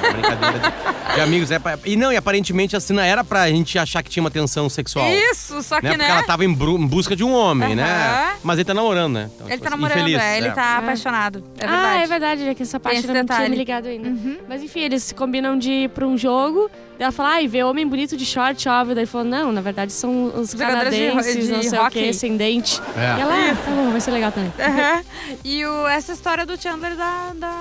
uma 0.00 0.12
brincadeira 0.12 0.72
de, 1.14 1.20
amigos. 1.20 1.50
É 1.50 1.58
pra- 1.58 1.78
e 1.84 1.96
não, 1.96 2.12
e 2.12 2.16
aparentemente 2.16 2.76
a 2.76 2.80
cena 2.80 3.04
era 3.04 3.22
pra 3.24 3.48
gente 3.48 3.78
achar 3.78 4.02
que 4.02 4.10
tinha 4.10 4.22
uma 4.22 4.30
tensão 4.30 4.68
sexual. 4.68 5.06
Isso, 5.10 5.62
só 5.62 5.80
que, 5.80 5.86
né? 5.86 5.90
né? 5.92 5.96
Porque 5.98 6.10
ela 6.12 6.22
tava 6.24 6.44
em, 6.44 6.52
bru- 6.52 6.78
em 6.78 6.86
busca 6.86 7.14
de 7.16 7.24
um 7.24 7.32
homem, 7.34 7.74
né? 7.74 7.84
Aham. 7.84 8.32
Mas 8.42 8.58
ele 8.58 8.64
tá 8.64 8.74
namorando, 8.74 9.14
né? 9.14 9.30
Então, 9.34 9.46
Ele 9.46 9.56
tipo 9.56 9.62
tá 9.64 9.68
assim, 9.74 9.82
namorando, 9.82 9.98
infeliz, 10.08 10.22
é, 10.22 10.38
ele 10.38 10.48
é. 10.48 10.50
tá 10.52 10.78
apaixonado. 10.78 11.44
É 11.58 11.66
verdade. 11.66 11.86
Ah, 11.86 12.02
é 12.02 12.06
verdade, 12.06 12.48
é 12.48 12.54
que 12.54 12.62
essa 12.62 12.78
parte 12.80 13.06
eu 13.06 13.14
não 13.14 13.24
tinha 13.24 13.48
me 13.48 13.56
ligado 13.56 13.86
ainda. 13.88 14.08
Uhum. 14.08 14.38
Mas 14.48 14.62
enfim, 14.62 14.80
eles 14.80 15.02
se 15.04 15.14
combinam 15.14 15.58
de 15.58 15.70
ir 15.70 15.88
pra 15.90 16.06
um 16.06 16.16
jogo. 16.16 16.70
Daí 16.98 17.04
ela 17.04 17.12
fala, 17.12 17.30
ai, 17.30 17.48
vê 17.48 17.62
homem 17.64 17.86
bonito 17.86 18.16
de 18.16 18.24
short, 18.26 18.68
óbvio. 18.68 18.94
Daí 18.94 19.06
falou, 19.06 19.26
não, 19.26 19.50
na 19.52 19.60
verdade 19.60 19.92
são 19.92 20.26
os 20.34 20.50
de- 20.50 20.56
canadenses, 20.56 21.46
de 21.46 21.52
não 21.52 21.62
sei 21.62 21.78
o 21.78 21.82
hockey. 21.82 22.02
que, 22.04 22.08
ascendente. 22.10 22.80
É. 22.96 23.18
E 23.18 23.20
ela, 23.20 23.34
ah, 23.50 23.54
tá 23.56 23.70
bom, 23.70 23.90
vai 23.90 24.00
ser 24.00 24.10
legal 24.10 24.30
também. 24.32 24.52
Aham. 24.58 25.02
E 25.44 25.64
o, 25.66 25.86
essa 25.88 26.12
história 26.12 26.44
do 26.46 26.60
Chandler 26.60 26.94
da, 26.96 27.32
da 27.34 27.52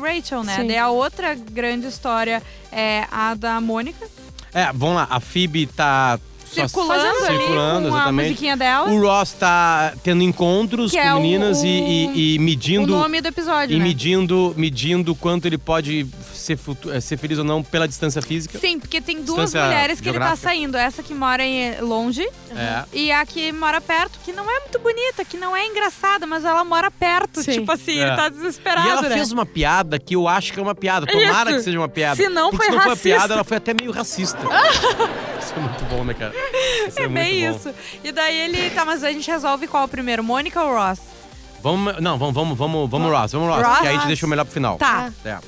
Rachel, 0.00 0.42
né? 0.42 0.56
Sim. 0.56 0.66
Daí 0.66 0.78
a 0.78 0.88
outra 0.88 1.34
grande 1.34 1.86
história 1.86 2.42
é 2.72 3.06
a 3.10 3.34
da 3.34 3.60
Mônica. 3.60 4.06
É, 4.52 4.72
vamos 4.72 4.96
lá. 4.96 5.06
A 5.10 5.20
Phoebe 5.20 5.66
tá 5.66 6.18
Circulando 6.52 7.24
ali 7.26 7.38
circulando, 7.38 7.88
com 7.88 7.94
a 7.94 7.98
exatamente. 7.98 8.26
musiquinha 8.28 8.56
dela. 8.56 8.90
O 8.90 9.00
Ross 9.00 9.32
tá 9.32 9.92
tendo 10.02 10.22
encontros 10.22 10.90
Que 10.90 10.98
com 10.98 11.02
é 11.06 11.14
o- 11.14 11.20
meninas 11.20 11.62
e, 11.62 11.66
e- 11.68 12.34
e 12.34 12.38
O 12.38 12.42
medindo. 12.42 12.86
nome 12.96 13.20
do 13.20 13.28
episódio, 13.28 13.74
E 13.74 13.78
né? 13.78 13.84
medindo, 13.84 14.52
medindo 14.56 15.14
quanto 15.14 15.46
ele 15.46 15.58
pode 15.58 16.06
ser, 16.34 16.58
eh, 16.92 17.00
ser 17.00 17.16
feliz 17.16 17.38
ou 17.38 17.44
não 17.44 17.62
pela 17.62 17.86
distância 17.86 18.20
física. 18.20 18.58
Sim, 18.58 18.78
porque 18.80 19.00
tem 19.00 19.22
duas 19.22 19.54
mulheres 19.54 20.00
que 20.00 20.08
ele 20.08 20.18
tá 20.18 20.24
geográfica. 20.26 20.48
saindo. 20.48 20.76
Essa 20.76 21.02
que 21.02 21.14
mora 21.14 21.44
em- 21.44 21.80
longe 21.80 22.26
É. 22.56 22.84
e 22.92 23.12
a 23.12 23.24
que 23.24 23.52
mora 23.52 23.80
perto, 23.80 24.18
que 24.24 24.32
não 24.32 24.44
é 24.50 24.60
muito 24.60 24.78
bonita, 24.80 25.24
que 25.24 25.36
não 25.36 25.56
é 25.56 25.66
engraçada, 25.66 26.26
mas 26.26 26.44
ela 26.44 26.64
mora 26.64 26.90
perto. 26.90 27.42
Sim. 27.42 27.52
Tipo 27.52 27.72
assim, 27.72 27.98
É. 27.98 28.02
ele 28.08 28.16
tá 28.16 28.28
desesperado, 28.28 28.88
E 28.88 28.90
ela 28.90 29.02
né? 29.02 29.10
fez 29.10 29.30
uma 29.32 29.46
piada 29.46 29.98
que 29.98 30.14
eu 30.16 30.26
acho 30.26 30.52
que 30.52 30.58
é 30.58 30.62
uma 30.62 30.74
piada. 30.74 31.06
Tomara 31.06 31.50
Isso. 31.50 31.58
que 31.58 31.64
seja 31.64 31.78
uma 31.78 31.88
piada. 31.88 32.16
Se 32.16 32.28
não, 32.28 32.50
Porque 32.50 32.64
foi 32.64 32.66
se 32.66 32.72
não 32.72 32.78
foi 32.78 32.86
uma 32.88 32.94
racista. 32.94 33.18
piada, 33.18 33.34
ela 33.34 33.44
foi 33.44 33.56
até 33.56 33.74
meio 33.74 33.90
racista. 33.92 34.38
isso 35.50 35.58
é 35.58 35.62
muito 35.62 35.84
bom, 35.86 36.04
né, 36.04 36.14
cara? 36.14 36.32
Isso 36.86 37.00
é, 37.00 37.04
É 37.04 37.08
bem 37.08 37.50
bom. 37.50 37.56
isso. 37.56 37.74
E 38.04 38.12
daí 38.12 38.36
ele. 38.36 38.70
Tá, 38.70 38.84
mas 38.84 39.02
a 39.04 39.10
gente 39.12 39.30
resolve 39.30 39.66
qual 39.66 39.86
primeiro? 39.88 40.22
Mônica 40.22 40.62
ou 40.62 40.74
Ross? 40.74 41.00
Vamos, 41.62 42.00
não, 42.00 42.16
vamos, 42.16 42.34
vamos, 42.34 42.56
vamos, 42.58 42.90
vamos 42.90 43.10
Ross, 43.12 43.32
vamos 43.32 43.48
Ross, 43.48 43.66
Ross? 43.66 43.78
que 43.80 43.86
aí 43.86 43.94
a 43.94 43.98
gente 43.98 44.06
deixa 44.06 44.24
o 44.24 44.28
melhor 44.28 44.44
pro 44.44 44.54
final. 44.54 44.78
Tá. 44.78 45.12
É. 45.24 45.38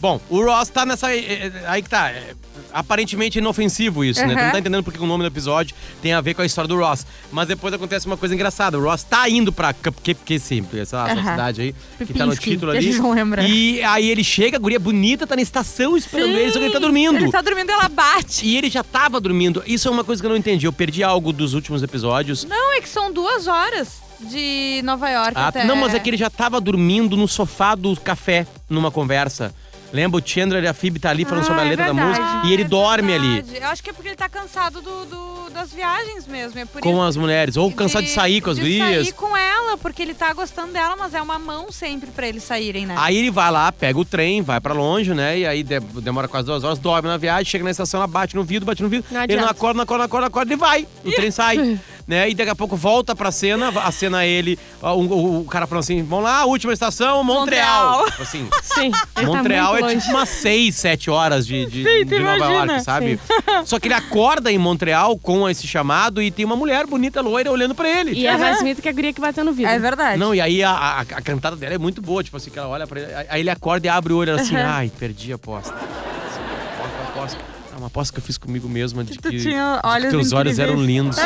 Bom, 0.00 0.20
o 0.28 0.42
Ross 0.44 0.68
tá 0.68 0.84
nessa. 0.84 1.10
é, 1.12 1.18
é, 1.18 1.52
Aí 1.66 1.82
que 1.82 1.88
tá. 1.88 2.10
é, 2.10 2.34
aparentemente 2.72 3.38
inofensivo 3.38 4.04
isso, 4.04 4.20
né? 4.20 4.34
Tu 4.34 4.36
não 4.36 4.44
Uhum. 4.46 4.52
tá 4.52 4.58
entendendo 4.58 4.82
porque 4.84 4.98
o 5.02 5.06
nome 5.06 5.22
do 5.24 5.26
episódio 5.28 5.74
tem 6.02 6.12
a 6.12 6.20
ver 6.20 6.34
com 6.34 6.42
a 6.42 6.46
história 6.46 6.68
do 6.68 6.76
Ross. 6.76 7.06
Mas 7.32 7.48
depois 7.48 7.72
acontece 7.72 8.06
uma 8.06 8.16
coisa 8.16 8.34
engraçada. 8.34 8.78
O 8.78 8.82
Ross 8.82 9.02
tá 9.02 9.28
indo 9.28 9.52
pra 9.52 9.72
Cupcake, 9.72 10.38
sempre, 10.38 10.80
essa, 10.80 11.04
essa 11.08 11.14
Uhum. 11.20 11.24
cidade 11.30 11.60
aí, 11.62 11.74
que 12.06 12.12
tá 12.12 12.26
no 12.26 12.36
título 12.36 12.72
ali. 12.72 12.82
gente 12.82 12.98
não 12.98 13.12
lembra. 13.12 13.42
E 13.42 13.82
aí 13.82 14.08
ele 14.10 14.22
chega, 14.22 14.56
a 14.56 14.60
guria 14.60 14.78
bonita, 14.78 15.26
tá 15.26 15.34
na 15.36 15.42
estação 15.42 15.96
esperando 15.96 16.36
ele, 16.36 16.52
só 16.52 16.58
que 16.58 16.64
ele 16.66 16.72
tá 16.72 16.78
dormindo. 16.78 17.16
Ele 17.16 17.30
tá 17.32 17.40
dormindo, 17.40 17.70
ela 17.70 17.88
bate. 17.88 18.46
E 18.46 18.56
ele 18.56 18.68
já 18.68 18.84
tava 18.84 19.18
dormindo. 19.20 19.62
Isso 19.66 19.88
é 19.88 19.90
uma 19.90 20.04
coisa 20.04 20.20
que 20.22 20.26
eu 20.26 20.30
não 20.30 20.36
entendi. 20.36 20.66
Eu 20.66 20.72
perdi 20.72 21.02
algo 21.02 21.32
dos 21.32 21.54
últimos 21.54 21.82
episódios. 21.82 22.44
Não, 22.44 22.74
é 22.74 22.80
que 22.80 22.88
são 22.88 23.10
duas 23.12 23.46
horas 23.46 24.04
de 24.20 24.80
Nova 24.84 25.08
York 25.10 25.32
Ah, 25.34 25.48
até. 25.48 25.64
não, 25.64 25.76
mas 25.76 25.94
é 25.94 25.98
que 25.98 26.08
ele 26.10 26.16
já 26.16 26.30
tava 26.30 26.58
dormindo 26.60 27.16
no 27.16 27.28
sofá 27.28 27.74
do 27.74 27.94
café, 28.00 28.46
numa 28.68 28.90
conversa. 28.90 29.54
Lembra? 29.96 30.20
O 30.20 30.22
Chandler 30.26 30.62
e 30.62 30.68
a 30.68 30.74
Phoebe 30.74 30.98
tá 30.98 31.10
ali 31.10 31.24
falando 31.24 31.44
Ah, 31.44 31.46
sobre 31.46 31.62
a 31.62 31.64
é 31.64 31.68
letra 31.70 31.86
da 31.86 31.92
verdade. 31.92 32.20
música. 32.20 32.46
E 32.46 32.52
ele 32.52 32.62
É 32.62 32.66
dorme 32.66 33.12
ali 33.14 33.34
verdade. 33.40 33.58
Eu 33.64 33.68
acho 33.68 33.82
que 33.82 33.90
é 33.90 33.92
porque 33.92 34.08
ele 34.08 34.16
tá 34.16 34.28
cansado 34.28 34.80
do, 34.82 35.04
do- 35.06 35.36
das 35.50 35.72
viagens 35.72 36.26
mesmo. 36.26 36.58
É 36.60 36.64
por 36.66 36.82
com 36.82 36.90
isso 36.92 37.02
as 37.02 37.16
mulheres. 37.16 37.56
Ou 37.56 37.72
cansado 37.72 38.04
de, 38.04 38.10
sair 38.10 38.40
com 38.42 38.50
as 38.50 38.56
de 38.56 38.62
gurias. 38.62 39.06
sair 39.06 39.12
com 39.14 39.34
ela, 39.36 39.78
porque 39.78 40.02
ele 40.02 40.12
tá 40.12 40.32
gostando 40.34 40.72
dela, 40.72 40.94
mas 40.96 41.14
é 41.14 41.22
uma 41.22 41.38
mão 41.38 41.72
sempre 41.72 42.10
pra 42.10 42.28
eles 42.28 42.42
saírem, 42.42 42.84
né? 42.84 42.94
Aí 42.98 43.16
ele 43.16 43.30
vai 43.30 43.50
lá, 43.50 43.72
pega 43.72 43.98
o 43.98 44.04
trem, 44.04 44.42
vai 44.42 44.60
pra 44.60 44.74
longe, 44.74 45.14
né? 45.14 45.38
E 45.38 45.46
aí 45.46 45.62
de- 45.62 45.80
demora 45.80 46.28
quase 46.28 46.46
duas 46.46 46.62
horas, 46.62 46.78
dorme 46.78 47.08
na 47.08 47.16
viagem, 47.16 47.46
chega 47.46 47.64
na 47.64 47.70
estação, 47.70 47.98
ela 48.00 48.06
bate 48.06 48.36
no 48.36 48.44
vidro, 48.44 48.66
bate 48.66 48.82
no 48.82 48.88
vidro. 48.90 49.06
Não 49.10 49.22
ele 49.24 49.36
não 49.36 49.48
acorda, 49.48 49.74
não 49.78 49.82
acorda, 49.84 49.98
não 50.02 50.04
acorda, 50.04 50.20
não 50.20 50.26
acorda, 50.28 50.52
ele 50.52 50.60
vai. 50.60 50.86
O 51.04 51.10
trem 51.16 51.30
sai. 51.30 51.78
Né? 52.06 52.30
E 52.30 52.34
daqui 52.34 52.50
a 52.50 52.54
pouco 52.54 52.76
volta 52.76 53.16
pra 53.16 53.32
cena, 53.32 53.68
a 53.68 53.90
cena 53.90 54.24
ele, 54.24 54.56
o, 54.80 54.86
o- 54.86 55.40
o 55.40 55.44
cara 55.46 55.66
falando 55.66 55.82
assim: 55.82 56.04
vamos 56.04 56.24
lá, 56.24 56.44
última 56.44 56.72
estação, 56.72 57.24
Montreal. 57.24 57.98
Montreal. 57.98 58.10
Tipo 58.12 58.22
assim, 58.22 58.48
Sim, 58.62 58.92
ele 59.16 59.26
Montreal 59.26 59.72
tá 59.72 59.78
é 59.78 59.82
longe. 59.82 59.96
tipo 60.00 60.10
umas 60.10 60.28
6, 60.28 60.74
7 60.76 61.10
horas 61.10 61.44
de, 61.46 61.66
de, 61.66 61.82
Sim, 61.82 62.04
de 62.04 62.18
Nova. 62.20 62.44
York, 62.52 62.84
sabe? 62.84 63.18
Só 63.66 63.80
que 63.80 63.88
ele 63.88 63.94
acorda 63.94 64.52
em 64.52 64.58
Montreal 64.58 65.18
com 65.18 65.48
esse 65.48 65.66
chamado 65.66 66.22
e 66.22 66.30
tem 66.30 66.44
uma 66.44 66.54
mulher 66.56 66.86
bonita, 66.86 67.20
loira, 67.20 67.50
olhando 67.50 67.74
pra 67.74 67.88
ele. 67.88 68.12
E 68.12 68.24
é 68.26 68.36
mais 68.36 68.58
bonito 68.58 68.80
que 68.80 68.88
a 68.88 68.92
guria 68.92 69.12
que 69.12 69.20
bateu 69.20 69.44
no 69.44 69.52
vidro. 69.52 69.72
É 69.72 69.78
verdade. 69.78 70.18
Não, 70.18 70.32
e 70.32 70.40
aí 70.40 70.62
a, 70.62 70.70
a, 70.70 71.00
a 71.00 71.04
cantada 71.22 71.56
dela 71.56 71.74
é 71.74 71.78
muito 71.78 72.00
boa, 72.00 72.22
tipo 72.22 72.36
assim, 72.36 72.50
que 72.50 72.58
ela 72.58 72.68
olha 72.68 72.86
pra 72.86 73.00
ele, 73.00 73.12
aí 73.28 73.40
ele 73.40 73.50
acorda 73.50 73.86
e 73.86 73.90
abre 73.90 74.12
o 74.12 74.16
olho 74.18 74.32
assim, 74.34 74.54
ai, 74.56 74.92
perdi 74.96 75.32
a 75.32 75.34
aposta. 75.34 75.74
Aposta, 75.74 77.02
aposta. 77.08 77.55
É 77.76 77.78
uma 77.78 77.88
aposta 77.88 78.10
que 78.14 78.18
eu 78.20 78.24
fiz 78.24 78.38
comigo 78.38 78.66
mesma 78.70 79.04
de 79.04 79.18
Tu 79.18 79.22
que, 79.30 79.38
tinha 79.38 79.74
de 79.76 79.80
que 79.82 79.86
olhos 79.86 80.10
teus 80.10 80.32
olhos 80.32 80.58
eram 80.58 80.76
incríveis. 80.82 80.96
lindos. 80.96 81.18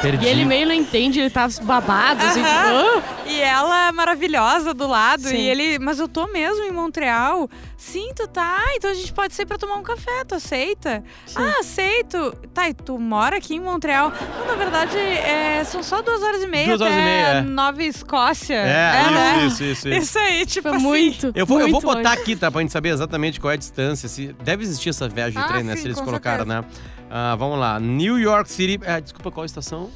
Perdi. 0.00 0.24
E 0.24 0.28
ele 0.28 0.44
meio 0.44 0.68
não 0.68 0.74
entende, 0.74 1.18
ele 1.18 1.30
tá 1.30 1.48
babado, 1.64 2.22
assim, 2.24 2.40
tipo. 2.44 2.48
"Ah". 2.48 3.02
E 3.26 3.40
ela 3.40 3.88
é 3.88 3.92
maravilhosa 3.92 4.74
do 4.74 4.86
lado. 4.86 5.22
Sim. 5.28 5.36
E 5.36 5.48
ele, 5.48 5.78
mas 5.78 5.98
eu 5.98 6.06
tô 6.06 6.26
mesmo 6.26 6.62
em 6.64 6.70
Montreal. 6.70 7.48
Sim, 7.76 8.12
tu 8.14 8.28
tá. 8.28 8.60
Então 8.76 8.90
a 8.90 8.94
gente 8.94 9.12
pode 9.12 9.34
sair 9.34 9.46
pra 9.46 9.56
tomar 9.58 9.76
um 9.76 9.82
café. 9.82 10.24
Tu 10.26 10.34
aceita? 10.34 11.02
Ah, 11.34 11.60
aceito. 11.60 12.36
Tá, 12.52 12.68
e 12.68 12.74
tu 12.74 12.98
mora 12.98 13.36
aqui 13.38 13.54
em 13.54 13.60
Montreal? 13.60 14.12
Não, 14.38 14.46
na 14.46 14.54
verdade, 14.54 14.96
é, 14.98 15.62
são 15.64 15.82
só 15.82 16.02
duas 16.02 16.22
horas 16.22 16.42
e 16.42 16.46
meia 16.46 16.66
Duas 16.66 16.80
horas 16.80 16.92
até 16.92 17.02
e 17.02 17.04
meia, 17.04 17.26
é. 17.38 17.40
Nova 17.42 17.82
Escócia. 17.82 18.54
É, 18.54 19.02
isso, 19.02 19.10
né? 19.12 19.46
isso, 19.46 19.64
isso, 19.64 19.88
isso. 19.88 19.98
Isso 20.02 20.18
aí, 20.18 20.46
tipo 20.46 20.68
Foi 20.68 20.76
assim. 20.76 20.86
muito, 20.86 21.32
Eu 21.34 21.46
vou, 21.46 21.58
eu 21.60 21.68
vou 21.70 21.80
muito 21.80 21.86
botar 21.86 22.10
longe. 22.10 22.22
aqui, 22.22 22.36
tá? 22.36 22.50
Pra 22.50 22.60
gente 22.60 22.72
saber 22.72 22.90
exatamente 22.90 23.40
qual 23.40 23.50
é 23.50 23.54
a 23.54 23.58
distância. 23.58 24.08
Se, 24.08 24.34
deve 24.44 24.62
existir 24.64 24.90
essa 24.90 25.08
viagem 25.08 25.38
de 25.38 25.44
Ah, 25.44 25.48
trem, 25.48 25.62
né? 25.64 25.76
sim, 25.76 25.82
Se 25.82 25.88
eles 25.88 26.00
colocaram, 26.00 26.44
né? 26.44 26.64
Ah, 27.10 27.34
vamos 27.36 27.58
lá. 27.58 27.78
New 27.80 28.18
York 28.18 28.50
City. 28.50 28.78
É, 28.84 29.00
desculpa, 29.00 29.30
qual 29.30 29.44
estação? 29.46 29.90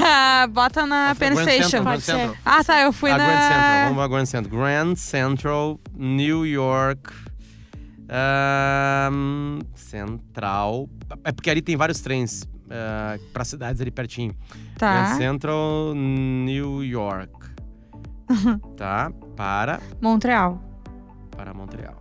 Bota 0.50 0.86
na 0.86 1.14
Penn 1.14 1.34
Grand 1.34 1.48
Station. 1.48 1.82
Grand. 1.82 2.00
Central. 2.00 2.36
Ah, 2.44 2.64
tá. 2.64 2.80
Eu 2.82 2.92
fui 2.92 3.10
a 3.10 3.18
na. 3.18 3.26
Grand 3.26 3.40
Central. 3.40 3.84
Vamos 3.84 3.98
lá, 3.98 4.08
Grand 4.08 4.26
Central. 4.26 4.60
Grand 4.60 4.94
Central, 4.96 5.80
New 5.94 6.46
York. 6.46 7.12
Central. 9.74 10.88
É 11.24 11.32
porque 11.32 11.48
ali 11.50 11.62
tem 11.62 11.76
vários 11.76 12.00
trens 12.00 12.48
ah, 12.70 13.18
pra 13.32 13.44
cidades 13.44 13.80
ali 13.80 13.90
pertinho. 13.90 14.34
Tá. 14.78 15.04
Grand 15.04 15.18
Central, 15.18 15.94
New 15.94 16.82
York. 16.82 17.32
tá? 18.76 19.12
Para. 19.36 19.80
Montreal. 20.00 20.62
Para 21.36 21.54
Montreal. 21.54 22.00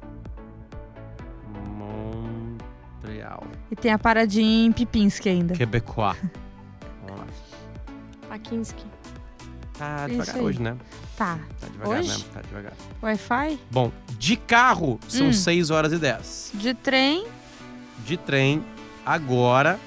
Montreal. 1.77 3.44
E 3.72 3.75
tem 3.75 3.91
a 3.91 4.00
paradinha 4.00 4.68
em 4.68 4.72
Pipinski 4.72 5.29
ainda. 5.29 5.56
Quebecois. 5.56 6.18
Pakinski. 8.29 8.86
Tá 9.77 10.05
Isso 10.07 10.12
devagar 10.19 10.36
aí. 10.36 10.41
hoje, 10.41 10.62
né? 10.62 10.77
Tá. 11.17 11.39
Tá 11.59 11.67
devagar, 11.67 12.00
Hoje? 12.00 12.09
né? 12.09 12.25
Tá 12.33 12.41
devagar. 12.41 12.74
Wi-Fi? 13.01 13.59
Bom, 13.71 13.91
de 14.17 14.36
carro 14.36 15.00
são 15.07 15.27
Hum. 15.27 15.33
6 15.33 15.69
horas 15.69 15.91
e 15.93 15.98
10. 15.98 16.51
De 16.53 16.74
trem. 16.74 17.25
De 18.05 18.17
trem, 18.17 18.63
agora, 19.05 19.79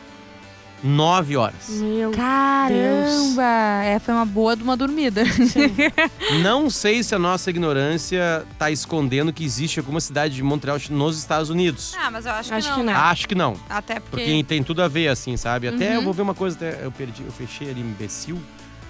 9 0.82 1.36
horas. 1.36 1.68
Meu 1.68 2.10
Caramba! 2.10 3.84
É, 3.84 3.98
foi 3.98 4.14
uma 4.14 4.24
boa 4.26 4.56
de 4.56 4.62
uma 4.62 4.76
dormida. 4.76 5.22
Não 6.42 6.68
sei 6.70 7.02
se 7.02 7.14
a 7.14 7.18
nossa 7.18 7.50
ignorância 7.50 8.44
tá 8.58 8.70
escondendo 8.70 9.32
que 9.32 9.44
existe 9.44 9.78
alguma 9.78 10.00
cidade 10.00 10.34
de 10.34 10.42
Montreal 10.42 10.78
nos 10.90 11.18
Estados 11.18 11.50
Unidos. 11.50 11.94
ah, 11.98 12.10
mas 12.10 12.26
eu 12.26 12.32
acho, 12.32 12.52
Acho 12.54 12.68
que, 12.68 12.74
que 12.74 12.78
não, 12.80 12.86
não. 12.86 12.92
né? 12.92 12.98
Acho 12.98 13.28
que 13.28 13.34
não. 13.34 13.56
Até 13.68 13.94
porque. 14.00 14.16
Porque 14.24 14.44
tem 14.44 14.62
tudo 14.62 14.82
a 14.82 14.88
ver, 14.88 15.08
assim, 15.08 15.36
sabe? 15.36 15.68
Até 15.68 15.90
Uhum. 15.90 15.94
eu 15.96 16.02
vou 16.02 16.12
ver 16.12 16.22
uma 16.22 16.34
coisa, 16.34 16.56
até 16.56 16.84
eu 16.84 16.90
perdi, 16.92 17.22
eu 17.24 17.32
fechei 17.32 17.70
ali, 17.70 17.80
imbecil. 17.80 18.40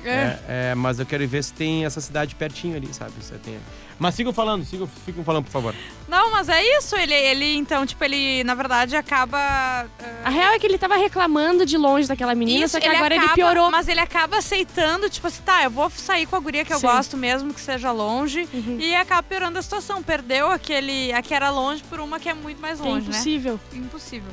É, 0.04 0.38
é, 0.48 0.74
mas 0.74 0.98
eu 0.98 1.06
quero 1.06 1.26
ver 1.28 1.42
se 1.44 1.52
tem 1.52 1.84
essa 1.84 2.00
cidade 2.00 2.34
pertinho 2.34 2.76
ali, 2.76 2.92
sabe? 2.92 3.12
Se 3.20 3.32
tem... 3.34 3.58
Mas 3.98 4.16
sigam 4.16 4.32
falando, 4.32 4.64
sigam, 4.64 4.88
sigam 5.04 5.22
falando, 5.22 5.44
por 5.44 5.52
favor. 5.52 5.74
Não, 6.08 6.32
mas 6.32 6.48
é 6.48 6.60
isso. 6.78 6.96
Ele, 6.96 7.14
ele, 7.14 7.54
então, 7.56 7.86
tipo, 7.86 8.02
ele, 8.02 8.42
na 8.42 8.52
verdade, 8.54 8.96
acaba. 8.96 9.38
ah, 9.38 9.86
A 10.24 10.30
real 10.30 10.54
é 10.54 10.58
que 10.58 10.66
ele 10.66 10.76
tava 10.76 10.96
reclamando 10.96 11.64
de 11.64 11.76
longe 11.78 12.08
daquela 12.08 12.34
menina, 12.34 12.64
Isso, 12.64 12.72
só 12.72 12.80
que 12.80 12.86
ele 12.88 12.96
agora 12.96 13.14
acaba- 13.14 13.28
ele 13.32 13.34
piorou. 13.36 13.70
Mas 13.70 13.86
ele 13.86 14.00
acaba 14.00 14.38
aceitando, 14.38 15.08
tipo 15.08 15.24
assim, 15.28 15.42
tá, 15.42 15.62
eu 15.62 15.70
vou 15.70 15.88
sair 15.90 16.26
com 16.26 16.34
a 16.34 16.40
guria 16.40 16.64
que 16.64 16.72
eu 16.72 16.80
Sim. 16.80 16.86
gosto 16.86 17.16
mesmo, 17.16 17.54
que 17.54 17.60
seja 17.60 17.92
longe. 17.92 18.48
Uhum. 18.52 18.76
E 18.80 18.92
acaba 18.96 19.22
piorando 19.22 19.56
a 19.58 19.62
situação. 19.62 20.02
Perdeu 20.02 20.50
aquele, 20.50 21.12
a 21.12 21.22
que 21.22 21.32
era 21.32 21.50
longe 21.50 21.84
por 21.88 22.00
uma 22.00 22.18
que 22.18 22.28
é 22.28 22.34
muito 22.34 22.60
mais 22.60 22.80
é 22.80 22.82
longe, 22.82 23.02
né? 23.08 23.12
impossível. 23.14 23.60
Impossível. 23.72 24.32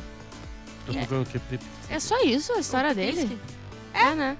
Procurando 0.85 1.27
o 1.27 1.29
que- 1.29 1.59
É 1.89 1.99
só 1.99 2.19
isso 2.23 2.53
a 2.53 2.59
história 2.59 2.95
dele? 2.95 3.21
Pisque. 3.21 3.38
É, 3.93 4.15
né? 4.15 4.38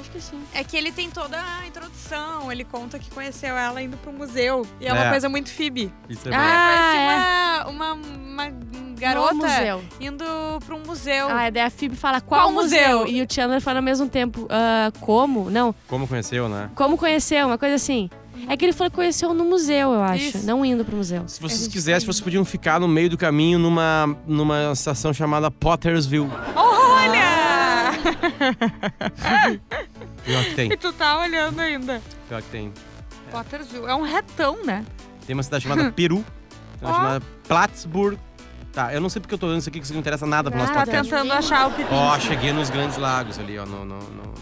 Acho 0.00 0.10
que 0.10 0.20
sim. 0.20 0.40
É 0.54 0.62
que 0.64 0.76
ele 0.76 0.92
tem 0.92 1.10
toda 1.10 1.36
a 1.40 1.66
introdução, 1.66 2.50
ele 2.52 2.64
conta 2.64 2.98
que 2.98 3.10
conheceu 3.10 3.56
ela 3.56 3.82
indo 3.82 3.96
pro 3.96 4.12
museu. 4.12 4.66
E 4.80 4.86
é, 4.86 4.92
uma 4.92 5.06
É. 5.06 5.10
coisa 5.10 5.28
muito 5.28 5.50
Phoebe. 5.50 5.92
Isso 6.08 6.28
é 6.28 6.32
Ah, 6.34 7.62
Conheci 7.64 7.76
uma, 7.76 7.94
uma, 7.94 8.08
uma 8.46 8.50
garota 8.98 9.34
museu. 9.34 9.82
indo 10.00 10.24
pra 10.64 10.74
um 10.76 10.82
museu. 10.86 11.28
Ah, 11.28 11.50
daí 11.50 11.62
a 11.64 11.70
Phoebe 11.70 11.96
fala 11.96 12.20
qual, 12.20 12.42
Qual 12.42 12.52
museu? 12.52 13.00
museu? 13.00 13.08
E 13.14 13.22
o 13.22 13.26
Chandler 13.30 13.60
fala 13.60 13.78
ao 13.78 13.82
mesmo 13.82 14.08
tempo, 14.08 14.46
ah, 14.50 14.90
como? 15.00 15.50
Não. 15.50 15.74
Como 15.88 16.06
conheceu, 16.06 16.48
né? 16.48 16.70
como 16.74 16.96
conheceu? 16.96 17.46
Uma 17.46 17.58
coisa 17.58 17.74
assim. 17.74 18.08
É 18.48 18.56
que 18.56 18.64
ele 18.64 18.72
falou 18.72 18.88
que 18.88 18.94
conheceu 18.96 19.34
no 19.34 19.44
museu, 19.44 19.92
eu 19.92 20.00
acho. 20.02 20.22
Isso. 20.36 20.46
Não 20.46 20.64
indo 20.64 20.84
pro 20.84 20.96
museu. 20.96 21.24
Se 21.26 21.40
vocês 21.40 21.66
quisessem, 21.66 22.06
vocês 22.06 22.20
podiam 22.20 22.44
ficar 22.44 22.78
no 22.78 22.86
meio 22.86 23.10
do 23.10 23.18
caminho 23.18 23.58
numa, 23.58 24.16
numa 24.28 24.70
estação 24.72 25.12
chamada 25.12 25.50
Pottersville. 25.50 26.30
Olha! 26.54 27.26
Pior 30.28 30.44
que 30.44 30.54
tem. 30.54 30.72
e 30.72 30.76
tu 30.76 30.92
tá 30.92 31.18
olhando 31.18 31.58
ainda. 31.60 32.00
Pior 32.28 32.42
que 32.42 32.48
tem. 32.50 32.72
Pottersville. 33.30 33.86
É 33.86 33.94
um 33.94 34.02
retão, 34.02 34.64
né? 34.64 34.84
Tem 35.26 35.34
uma 35.34 35.42
cidade 35.42 35.64
chamada 35.64 35.90
Peru. 35.92 36.24
Tem 36.78 36.88
uma 36.88 36.90
Ó. 36.90 36.96
chamada 36.96 37.24
Plattsburgh. 37.48 38.16
Tá, 38.72 38.94
eu 38.94 39.00
não 39.00 39.08
sei 39.08 39.20
porque 39.20 39.34
eu 39.34 39.38
tô 39.38 39.48
vendo 39.48 39.58
isso 39.58 39.68
aqui, 39.68 39.78
que 39.80 39.84
isso 39.84 39.92
não 39.92 40.00
interessa 40.00 40.24
nada 40.26 40.50
pro 40.50 40.58
nosso 40.60 40.72
Tá 40.72 40.78
Nada. 40.80 40.90
podcast. 40.92 41.10
tentando 41.12 41.32
achar 41.36 41.66
o 41.66 41.70
pipi. 41.72 41.88
Ó, 41.92 42.18
cheguei 42.20 42.52
nos 42.52 42.70
Grandes 42.70 42.96
Lagos 42.96 43.38
ali, 43.38 43.58
ó. 43.58 43.66
No, 43.66 43.84
no, 43.84 43.98
no- 43.98 44.34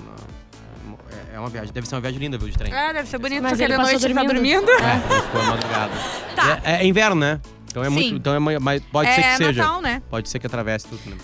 no- 0.87 0.99
é- 1.33 1.37
é 1.37 1.41
uma 1.41 1.49
viagem, 1.49 1.73
deve 1.73 1.89
ser 1.89 1.95
uma 1.95 2.01
viagem 2.03 2.19
linda, 2.21 2.37
viu, 2.37 2.49
de 2.49 2.59
trem. 2.59 2.73
É, 2.75 2.93
deve 2.93 3.09
ser 3.09 3.19
bonito, 3.19 3.43
Mas 3.43 3.59
ele 3.59 3.75
passou 3.75 3.93
noite 3.93 4.05
ele 4.05 4.15
tá 4.15 4.23
dormindo. 4.25 4.67
dormindo. 4.67 4.85
É, 4.85 4.95
ele 5.15 5.23
ficou 5.23 5.43
madrugada. 5.45 5.93
Tá. 6.35 6.61
É, 6.65 6.83
é 6.83 6.87
inverno, 6.87 7.17
né? 7.17 7.41
Então 7.77 7.85
é 7.85 7.89
Sim. 7.89 7.93
muito. 7.95 8.15
Então 8.15 8.35
é, 8.35 8.59
mas 8.59 8.83
pode 8.91 9.15
ser 9.15 9.21
é 9.21 9.31
que 9.33 9.37
seja. 9.37 9.63
Natal, 9.63 9.83
né? 9.83 10.03
Pode 10.09 10.31
ser 10.31 10.39
que 10.39 10.47
atravesse 10.47 10.87
tudo. 10.87 11.03
Né? 11.05 11.17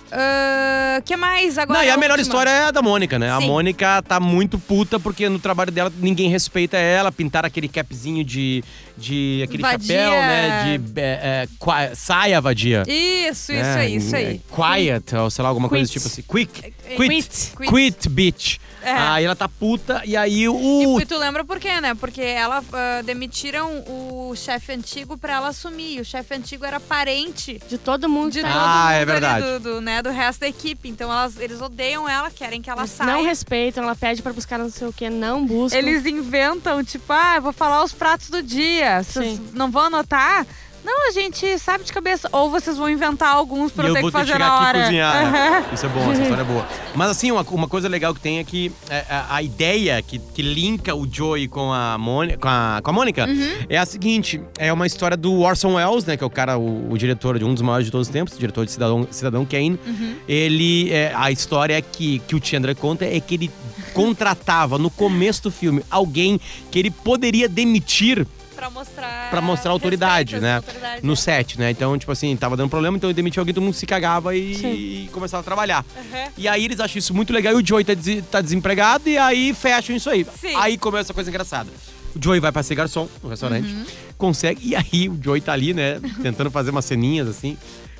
O 0.98 1.02
que 1.02 1.16
mais 1.16 1.56
agora? 1.56 1.78
Não, 1.78 1.86
e 1.86 1.90
a 1.90 1.96
melhor 1.96 2.18
última. 2.18 2.30
história 2.30 2.50
é 2.50 2.64
a 2.64 2.70
da 2.70 2.82
Mônica, 2.82 3.18
né? 3.18 3.32
A 3.32 3.40
Sim. 3.40 3.46
Mônica 3.46 4.02
tá 4.02 4.20
muito 4.20 4.58
puta 4.58 5.00
porque 5.00 5.30
no 5.30 5.38
trabalho 5.38 5.72
dela 5.72 5.90
ninguém 5.96 6.28
respeita 6.28 6.76
ela. 6.76 7.10
Pintaram 7.10 7.46
aquele 7.46 7.68
capzinho 7.68 8.22
de. 8.22 8.62
de 8.98 9.40
aquele 9.44 9.62
Vadia. 9.62 9.86
chapéu, 9.86 10.10
né? 10.10 10.78
De 10.78 11.00
é, 11.00 11.48
é, 11.48 11.94
saia 11.94 12.38
vadia. 12.38 12.82
Isso, 12.86 13.50
isso 13.50 13.62
né? 13.62 13.74
aí, 13.76 13.96
isso 13.96 14.14
É, 14.14 14.18
aí. 14.18 14.40
Quiet, 14.54 15.14
ou 15.16 15.30
sei 15.30 15.42
lá, 15.42 15.48
alguma 15.48 15.70
coisa 15.70 15.84
Quit. 15.84 15.92
tipo 15.94 16.06
assim. 16.06 16.20
Quick. 16.22 16.74
É, 16.84 16.96
Quit. 16.96 17.08
quit. 17.08 17.56
Quit, 17.56 17.70
Quit 17.70 18.08
bitch. 18.10 18.58
É. 18.82 18.92
Aí 18.92 19.24
ela 19.24 19.36
tá 19.36 19.48
puta 19.48 20.02
e 20.04 20.16
aí 20.16 20.46
o. 20.48 21.00
E 21.00 21.06
tu 21.06 21.16
lembra 21.16 21.44
por 21.44 21.58
quê, 21.58 21.80
né? 21.80 21.94
Porque 21.94 22.20
ela 22.20 22.62
ah, 22.72 23.00
demitiram 23.02 23.82
o 23.86 24.34
chefe 24.36 24.72
antigo 24.72 25.16
pra 25.16 25.34
ela 25.34 25.48
assumir. 25.48 26.00
O 26.00 26.04
chefe 26.04 26.34
antigo 26.34 26.41
era 26.62 26.78
parente 26.80 27.60
De 27.68 27.78
todo 27.78 28.08
mundo. 28.08 28.32
de 28.32 28.42
tá? 28.42 28.48
todo 28.48 28.58
Ah, 28.58 28.82
mundo 28.84 28.92
é 28.92 28.96
ali 28.96 29.04
verdade. 29.04 29.46
do, 29.46 29.60
do, 29.60 29.80
né, 29.80 30.02
do 30.02 30.10
resto 30.10 30.40
da 30.40 30.48
equipe. 30.48 30.88
Então 30.88 31.10
elas, 31.10 31.38
eles 31.38 31.60
odeiam 31.60 32.08
ela, 32.08 32.30
querem 32.30 32.60
que 32.62 32.68
ela 32.70 32.82
Eles 32.82 32.90
saia. 32.92 33.12
não 33.12 33.22
respeitam, 33.24 33.82
ela 33.84 33.94
pede 33.96 34.22
pra 34.22 34.32
buscar 34.32 34.58
não 34.58 34.70
sei 34.70 34.86
o 34.88 34.92
que, 34.92 35.08
não 35.10 35.44
busca. 35.46 35.76
Eles 35.76 36.04
inventam, 36.06 36.82
tipo, 36.84 37.12
ah, 37.12 37.36
eu 37.36 37.42
vou 37.42 37.52
falar 37.52 37.82
os 37.82 37.92
pratos 37.92 38.28
do 38.30 38.42
dia. 38.42 39.02
Vocês 39.02 39.36
Sim. 39.36 39.50
não 39.54 39.70
vão 39.70 39.82
anotar? 39.86 40.46
Não, 40.84 41.08
a 41.08 41.12
gente 41.12 41.58
sabe 41.58 41.84
de 41.84 41.92
cabeça. 41.92 42.28
Ou 42.32 42.50
vocês 42.50 42.76
vão 42.76 42.90
inventar 42.90 43.34
alguns 43.34 43.70
pra 43.72 43.84
E 43.84 43.88
eu 43.88 43.90
eu 43.90 43.94
ter 43.94 44.00
vou 44.02 44.10
que 44.10 44.16
ter 44.16 44.24
que 44.24 44.30
fazer 44.30 44.32
chegar 44.32 44.48
na 44.48 44.56
aqui 44.56 44.66
hora. 44.66 44.84
cozinhar. 44.84 45.32
né? 45.32 45.48
Aham. 45.62 45.74
Isso 45.74 45.86
é 45.86 45.88
bom, 45.88 46.12
essa 46.12 46.22
história 46.22 46.42
é 46.42 46.44
boa. 46.44 46.66
Mas 46.94 47.10
assim, 47.10 47.30
uma, 47.30 47.42
uma 47.42 47.68
coisa 47.68 47.88
legal 47.88 48.12
que 48.14 48.20
tem 48.20 48.38
é 48.38 48.44
que 48.44 48.72
é, 48.90 49.04
a, 49.08 49.36
a 49.36 49.42
ideia 49.42 50.02
que, 50.02 50.18
que 50.18 50.42
linka 50.42 50.94
o 50.94 51.06
Joey 51.10 51.46
com 51.48 51.72
a, 51.72 51.96
Mônica, 51.98 52.38
com 52.38 52.48
a, 52.48 52.80
com 52.82 52.90
a 52.90 52.92
Mônica 52.92 53.26
Uhum. 53.26 53.52
é 53.68 53.78
a 53.78 53.86
seguinte: 53.86 54.40
é 54.58 54.72
uma 54.72 54.86
história 54.86 55.16
do 55.16 55.40
Orson 55.40 55.74
Welles, 55.74 56.04
né? 56.04 56.16
Que 56.16 56.24
é 56.24 56.26
o 56.26 56.30
cara, 56.30 56.58
o, 56.58 56.90
o 56.92 56.98
diretor 56.98 57.38
de 57.38 57.44
um 57.44 57.52
dos 57.54 57.62
maiores 57.62 57.86
de 57.86 57.92
todos 57.92 58.08
os 58.08 58.12
tempos, 58.12 58.36
diretor 58.38 58.64
de 58.64 58.72
Cidadão, 58.72 59.06
Cidadão 59.10 59.44
Kane. 59.44 59.78
Uhum. 59.86 60.14
Ele. 60.26 60.90
é, 60.92 61.12
a 61.14 61.30
história 61.30 61.80
que, 61.80 62.18
que 62.26 62.34
o 62.34 62.44
Chandler 62.44 62.74
conta 62.76 63.04
é 63.04 63.20
que 63.20 63.34
ele 63.34 63.50
contratava 63.94 64.78
no 64.78 64.90
começo 64.90 65.42
do 65.44 65.50
filme 65.50 65.82
alguém 65.90 66.40
que 66.70 66.78
ele 66.78 66.90
poderia 66.90 67.48
demitir 67.48 68.26
Pra 68.62 68.70
mostrar. 68.70 69.30
Pra 69.30 69.40
mostrar 69.40 69.70
autoridade, 69.72 70.38
né? 70.38 70.56
autoridade, 70.56 71.04
no 71.04 71.14
é. 71.14 71.16
set, 71.16 71.58
né? 71.58 71.70
Então, 71.72 71.98
tipo 71.98 72.12
assim, 72.12 72.36
tava 72.36 72.56
dando 72.56 72.70
problema, 72.70 72.96
então 72.96 73.10
ele 73.10 73.14
demitiu 73.14 73.40
alguém, 73.40 73.52
todo 73.52 73.64
mundo 73.64 73.74
se 73.74 73.84
cagava 73.86 74.36
e, 74.36 75.06
e 75.06 75.08
começava 75.12 75.40
a 75.40 75.44
trabalhar. 75.44 75.84
Aham. 75.96 76.28
E 76.38 76.46
aí 76.46 76.64
eles 76.64 76.78
acham 76.78 76.96
isso 76.98 77.12
muito 77.12 77.32
legal 77.32 77.52
e 77.58 77.62
o 77.62 77.66
Joey 77.66 77.84
tá, 77.84 77.94
des- 77.94 78.24
tá 78.30 78.40
desempregado 78.40 79.08
e 79.08 79.18
aí 79.18 79.52
fecham 79.52 79.96
isso 79.96 80.08
aí. 80.08 80.24
Sim. 80.40 80.54
Aí 80.54 80.78
começa 80.78 81.10
a 81.10 81.14
coisa 81.14 81.28
engraçada. 81.28 81.68
O 82.14 82.22
Joey 82.22 82.38
vai 82.38 82.52
pra 82.52 82.62
ser 82.62 82.76
garçom 82.76 83.08
no 83.20 83.30
restaurante, 83.30 83.66
Uhum. 83.72 83.84
consegue, 84.16 84.60
e 84.68 84.76
aí 84.76 85.08
o 85.08 85.18
Joey 85.20 85.40
tá 85.40 85.52
ali, 85.52 85.74
né, 85.74 85.98
tentando 86.22 86.48
fazer 86.50 86.70
umas 86.70 86.84
ceninhas 86.84 87.26
assim. 87.26 87.56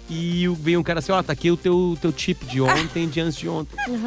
E 0.08 0.46
vem 0.60 0.76
um 0.76 0.82
cara 0.82 0.98
assim, 1.00 1.10
ó, 1.10 1.22
tá 1.22 1.32
aqui 1.32 1.50
o 1.50 1.56
teu, 1.56 1.98
teu 2.00 2.12
chip 2.16 2.44
de 2.44 2.60
ontem, 2.60 3.08
de 3.08 3.20
antes 3.20 3.36
de 3.36 3.48
ontem. 3.48 3.76
Sim. 3.84 4.00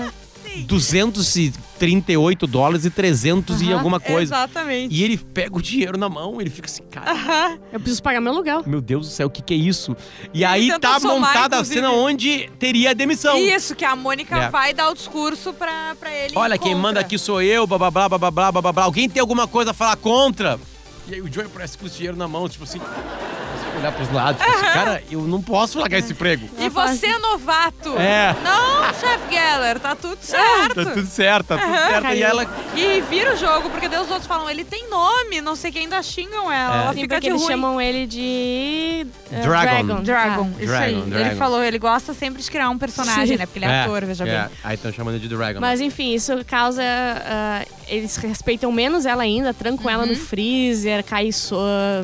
238 0.64 2.48
dólares 2.48 2.86
e 2.86 2.90
300 2.90 3.62
e 3.62 3.72
alguma 3.74 4.00
coisa. 4.00 4.36
Exatamente. 4.36 4.94
E 4.94 5.04
ele 5.04 5.18
pega 5.18 5.58
o 5.58 5.62
dinheiro 5.62 5.98
na 5.98 6.08
mão, 6.10 6.40
ele 6.40 6.50
fica 6.50 6.68
assim, 6.68 6.84
cara, 6.84 7.12
Aham. 7.12 7.60
Eu 7.74 7.80
preciso 7.80 8.02
pagar 8.04 8.22
meu 8.22 8.32
aluguel. 8.34 8.64
meu 8.66 8.82
Deus 8.82 9.08
do 9.08 9.12
céu, 9.14 9.28
o 9.28 9.30
que, 9.30 9.42
que 9.42 9.54
é 9.54 9.58
isso? 9.58 9.96
E 10.34 10.38
Ele 10.44 10.46
aí 10.46 10.80
tá 10.80 11.00
somar, 11.00 11.18
montada 11.20 11.56
a 11.56 11.60
inclusive. 11.60 11.76
cena 11.76 11.92
onde 11.92 12.50
teria 12.60 12.92
a 12.92 12.94
demissão. 12.94 13.38
Isso, 13.38 13.76
que 13.76 13.86
a 13.86 13.96
Mônica 13.96 14.36
É. 14.36 14.50
vai 14.50 14.74
dar 14.74 14.90
o 14.90 14.94
discurso 14.94 15.54
pra, 15.54 15.96
pra 16.00 16.12
ele. 16.14 16.34
Olha, 16.36 16.58
quem 16.58 16.76
manda 16.76 17.00
aqui 17.00 17.18
sou 17.18 17.42
eu, 17.42 17.66
blá 17.68 17.78
blá 17.78 17.92
blá 17.92 18.10
blá 18.10 18.18
blá 18.20 18.32
blá 18.32 18.52
blá 18.52 18.62
blá, 18.62 18.74
blá. 18.74 18.84
Alguém 18.84 19.10
tem 19.10 19.20
alguma 19.22 19.48
coisa 19.48 19.72
a 19.72 19.74
falar 19.74 19.96
contra? 19.98 20.60
E 21.08 21.14
aí 21.16 21.22
o 21.22 21.32
Joey 21.32 21.48
parece 21.50 21.78
com 21.78 21.86
o 21.86 21.90
dinheiro 21.90 22.18
na 22.18 22.28
mão, 22.28 22.48
tipo 22.50 22.64
assim. 22.64 22.80
Olhar 23.86 23.92
pros 23.94 24.12
lados, 24.12 24.42
tipo 24.42 24.56
assim, 24.58 24.66
cara, 24.74 25.04
eu 25.12 25.22
não 25.22 25.42
posso 25.42 25.80
largar 25.80 26.00
esse 26.00 26.12
emprego. 26.14 26.50
E 26.58 26.70
você 26.70 27.08
é 27.08 27.18
novato. 27.20 27.96
É. 27.98 28.36
Não, 28.44 28.84
chefe 28.94 29.34
Geller, 29.34 29.80
tá 29.80 29.96
tudo 29.96 30.18
certo. 30.22 30.86
Tá 30.86 30.92
tudo 30.94 31.06
certo, 31.08 31.48
tá 31.48 31.58
tudo 31.58 31.76
certo. 31.76 32.08
E 32.14 32.24
ela. 32.24 32.48
E 32.76 33.02
vira 33.02 33.34
o 33.34 33.38
jogo, 33.38 33.70
porque 33.70 33.88
daí 33.88 34.00
os 34.02 34.10
outros 34.10 34.28
falam, 34.28 34.50
ele 34.50 34.64
tem 34.64 34.90
nome, 34.90 35.42
não 35.42 35.56
sei 35.56 35.72
quem 35.72 35.84
ainda 35.84 36.02
xingam 36.02 36.52
ela. 36.52 36.76
É. 36.76 36.82
Ela 36.86 36.94
Sim, 36.94 37.02
fica 37.02 37.20
de 37.22 37.28
eles 37.28 37.42
ruim. 37.42 37.52
chamam 37.52 37.80
ele 37.82 38.08
de. 38.08 39.06
eh, 39.32 39.42
Dragon. 39.42 40.02
Dragon, 40.02 40.44
Ah. 40.44 40.58
isso 40.58 40.66
Dragon, 40.68 40.84
aí. 40.84 41.02
Dragon. 41.10 41.26
Ele 41.28 41.36
falou, 41.36 41.64
ele 41.64 41.80
gosta 41.80 42.14
sempre 42.14 42.42
de 42.42 42.50
criar 42.50 42.70
um 42.70 42.78
personagem, 42.78 43.28
Sim. 43.28 43.38
né? 43.38 43.46
Porque 43.46 43.60
ele 43.60 43.66
é, 43.66 43.84
ator, 43.84 44.06
veja 44.06 44.24
é. 44.28 44.42
bem. 44.48 44.58
Aí 44.64 44.76
estão 44.76 44.92
chamando 44.92 45.20
de 45.20 45.28
Dragon. 45.28 45.60
Mas 45.60 45.80
enfim, 45.82 46.14
isso 46.14 46.44
causa. 46.46 46.82
ah, 46.84 47.64
eles 47.88 48.16
respeitam 48.18 48.72
menos 48.72 49.06
ela 49.06 49.22
ainda, 49.24 49.54
trancam 49.54 49.90
ela 49.90 50.06
no 50.06 50.16
freezer, 50.16 51.04
cai 51.04 51.32
so, 51.32 51.56